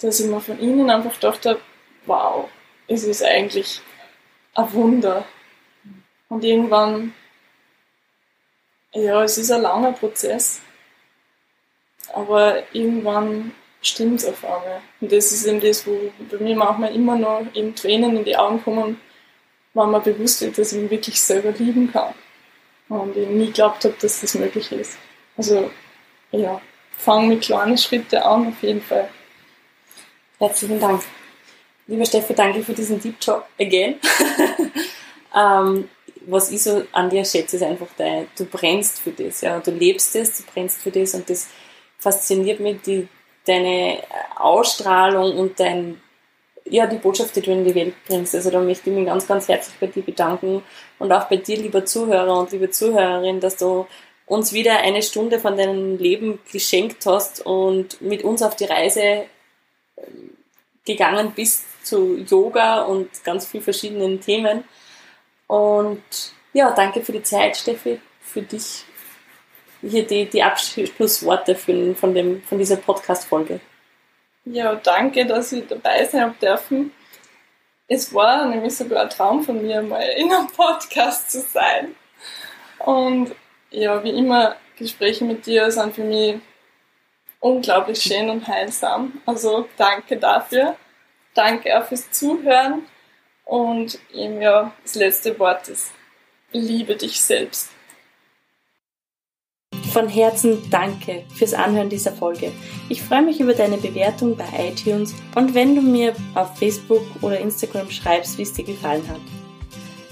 dass 0.00 0.20
ich 0.20 0.26
mir 0.26 0.40
von 0.40 0.58
innen 0.58 0.90
einfach 0.90 1.16
dachte, 1.18 1.60
wow, 2.06 2.48
es 2.88 3.04
ist 3.04 3.22
eigentlich 3.22 3.80
ein 4.54 4.72
Wunder. 4.72 5.24
Und 6.28 6.44
irgendwann, 6.44 7.14
ja, 8.92 9.22
es 9.22 9.38
ist 9.38 9.50
ein 9.50 9.62
langer 9.62 9.92
Prozess, 9.92 10.60
aber 12.12 12.62
irgendwann 12.74 13.52
es 13.82 14.00
einmal. 14.00 14.80
Und 15.00 15.12
das 15.12 15.32
ist 15.32 15.46
eben 15.46 15.60
das, 15.60 15.86
wo 15.86 16.12
bei 16.30 16.38
mir 16.38 16.56
manchmal 16.56 16.94
immer 16.94 17.16
noch 17.16 17.42
eben 17.54 17.74
Tränen 17.74 18.16
in 18.16 18.24
die 18.24 18.36
Augen 18.36 18.62
kommen, 18.62 19.00
wenn 19.74 19.90
man 19.90 20.02
bewusst 20.02 20.40
wird, 20.40 20.58
dass 20.58 20.72
ich 20.72 20.78
ihn 20.78 20.90
wirklich 20.90 21.20
selber 21.20 21.52
lieben 21.52 21.90
kann. 21.92 22.14
Und 22.88 23.16
ich 23.16 23.28
nie 23.28 23.46
geglaubt 23.46 23.84
habe, 23.84 23.94
dass 24.00 24.20
das 24.20 24.34
möglich 24.34 24.70
ist. 24.72 24.98
Also, 25.36 25.70
ja, 26.30 26.60
fang 26.98 27.28
mit 27.28 27.42
kleinen 27.42 27.78
Schritten 27.78 28.16
an, 28.16 28.48
auf 28.48 28.62
jeden 28.62 28.82
Fall. 28.82 29.08
Herzlichen 30.38 30.80
Dank. 30.80 31.02
Lieber 31.86 32.04
Steffi, 32.04 32.34
danke 32.34 32.62
für 32.62 32.74
diesen 32.74 33.00
Deep 33.00 33.18
Talk 33.20 33.44
again. 33.58 33.96
ähm, 35.34 35.88
was 36.26 36.50
ich 36.50 36.62
so 36.62 36.84
an 36.92 37.10
dir 37.10 37.24
schätze, 37.24 37.56
ist 37.56 37.62
einfach, 37.62 37.88
dein, 37.96 38.28
du 38.36 38.44
brennst 38.44 39.00
für 39.00 39.10
das, 39.10 39.40
ja, 39.40 39.58
du 39.58 39.70
lebst 39.70 40.14
das, 40.14 40.38
du 40.38 40.44
brennst 40.52 40.80
für 40.80 40.90
das 40.90 41.14
und 41.14 41.28
das 41.28 41.48
fasziniert 41.98 42.60
mich, 42.60 42.80
die, 42.82 43.08
deine 43.46 44.02
Ausstrahlung 44.36 45.36
und 45.36 45.58
dein, 45.58 46.00
ja, 46.64 46.86
die 46.86 46.98
Botschaft, 46.98 47.34
die 47.36 47.40
du 47.40 47.52
in 47.52 47.64
die 47.64 47.74
Welt 47.74 47.94
bringst. 48.06 48.34
Also 48.34 48.50
da 48.50 48.60
möchte 48.60 48.90
ich 48.90 48.96
mich 48.96 49.06
ganz, 49.06 49.26
ganz 49.26 49.48
herzlich 49.48 49.76
bei 49.80 49.86
dir 49.86 50.02
bedanken 50.02 50.62
und 50.98 51.12
auch 51.12 51.24
bei 51.24 51.36
dir, 51.36 51.56
lieber 51.56 51.84
Zuhörer 51.84 52.38
und 52.38 52.52
liebe 52.52 52.70
Zuhörerin, 52.70 53.40
dass 53.40 53.56
du 53.56 53.86
uns 54.26 54.52
wieder 54.52 54.78
eine 54.78 55.02
Stunde 55.02 55.38
von 55.38 55.56
deinem 55.56 55.98
Leben 55.98 56.38
geschenkt 56.50 57.04
hast 57.06 57.44
und 57.44 58.00
mit 58.00 58.22
uns 58.24 58.42
auf 58.42 58.56
die 58.56 58.64
Reise 58.64 59.24
ähm, 59.96 60.36
gegangen 60.84 61.32
bist 61.34 61.64
zu 61.84 62.16
Yoga 62.18 62.82
und 62.82 63.08
ganz 63.24 63.46
vielen 63.46 63.64
verschiedenen 63.64 64.20
Themen. 64.20 64.64
Und 65.46 66.02
ja, 66.52 66.70
danke 66.70 67.02
für 67.02 67.12
die 67.12 67.22
Zeit, 67.22 67.56
Steffi, 67.56 68.00
für 68.20 68.42
dich 68.42 68.84
hier 69.82 70.06
die, 70.06 70.26
die 70.26 70.42
Abschlussworte 70.42 71.54
für, 71.54 71.94
von, 71.94 72.14
dem, 72.14 72.42
von 72.42 72.58
dieser 72.58 72.76
Podcast-Folge. 72.76 73.60
Ja, 74.44 74.74
danke, 74.76 75.26
dass 75.26 75.52
ich 75.52 75.66
dabei 75.66 76.04
sein 76.04 76.22
habe 76.22 76.34
dürfen. 76.40 76.92
Es 77.88 78.14
war 78.14 78.46
nämlich 78.46 78.76
sogar 78.76 79.02
ein 79.02 79.10
Traum 79.10 79.42
von 79.42 79.60
mir, 79.60 79.82
mal 79.82 80.02
in 80.16 80.32
einem 80.32 80.46
Podcast 80.48 81.30
zu 81.30 81.40
sein. 81.40 81.94
Und 82.78 83.34
ja, 83.70 84.02
wie 84.02 84.10
immer, 84.10 84.56
Gespräche 84.76 85.24
mit 85.24 85.46
dir 85.46 85.70
sind 85.70 85.94
für 85.94 86.04
mich 86.04 86.40
unglaublich 87.40 88.00
schön 88.00 88.30
und 88.30 88.46
heilsam. 88.46 89.20
Also 89.26 89.68
danke 89.76 90.16
dafür. 90.16 90.76
Danke 91.34 91.78
auch 91.78 91.86
fürs 91.86 92.10
Zuhören. 92.10 92.86
Und 93.44 93.98
eben 94.12 94.40
ja, 94.40 94.72
das 94.82 94.94
letzte 94.94 95.38
Wort 95.38 95.68
ist, 95.68 95.92
liebe 96.52 96.96
dich 96.96 97.20
selbst. 97.20 97.70
Von 99.92 100.08
Herzen 100.08 100.70
danke 100.70 101.24
fürs 101.34 101.52
Anhören 101.52 101.90
dieser 101.90 102.12
Folge. 102.12 102.50
Ich 102.88 103.02
freue 103.02 103.20
mich 103.20 103.40
über 103.40 103.52
deine 103.52 103.76
Bewertung 103.76 104.34
bei 104.34 104.46
iTunes 104.70 105.14
und 105.34 105.54
wenn 105.54 105.74
du 105.74 105.82
mir 105.82 106.14
auf 106.34 106.56
Facebook 106.56 107.02
oder 107.20 107.38
Instagram 107.38 107.90
schreibst, 107.90 108.38
wie 108.38 108.42
es 108.42 108.54
dir 108.54 108.64
gefallen 108.64 109.06
hat. 109.06 109.20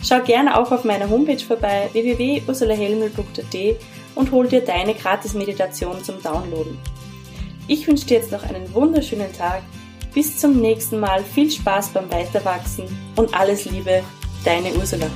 Schau 0.03 0.21
gerne 0.21 0.59
auch 0.59 0.71
auf 0.71 0.85
meiner 0.85 1.09
Homepage 1.09 1.43
vorbei 1.43 1.89
www.ursulahelmel.at 1.93 3.77
und 4.17 4.31
hol 4.31 4.49
dir 4.49 4.61
deine 4.61 4.93
Gratis-Meditation 4.93 6.05
zum 6.05 6.23
Downloaden. 6.23 6.77
Ich 7.67 7.87
wünsche 7.87 8.05
dir 8.05 8.19
jetzt 8.19 8.33
noch 8.33 8.43
einen 8.43 8.75
wunderschönen 8.75 9.33
Tag. 9.33 9.63
Bis 10.13 10.39
zum 10.39 10.61
nächsten 10.61 11.01
Mal. 11.01 11.23
Viel 11.23 11.51
Spaß 11.51 11.91
beim 11.91 12.13
Weiterwachsen 12.13 12.85
und 13.17 13.33
alles 13.33 13.65
Liebe, 13.65 14.03
deine 14.45 14.75
Ursula. 14.75 15.07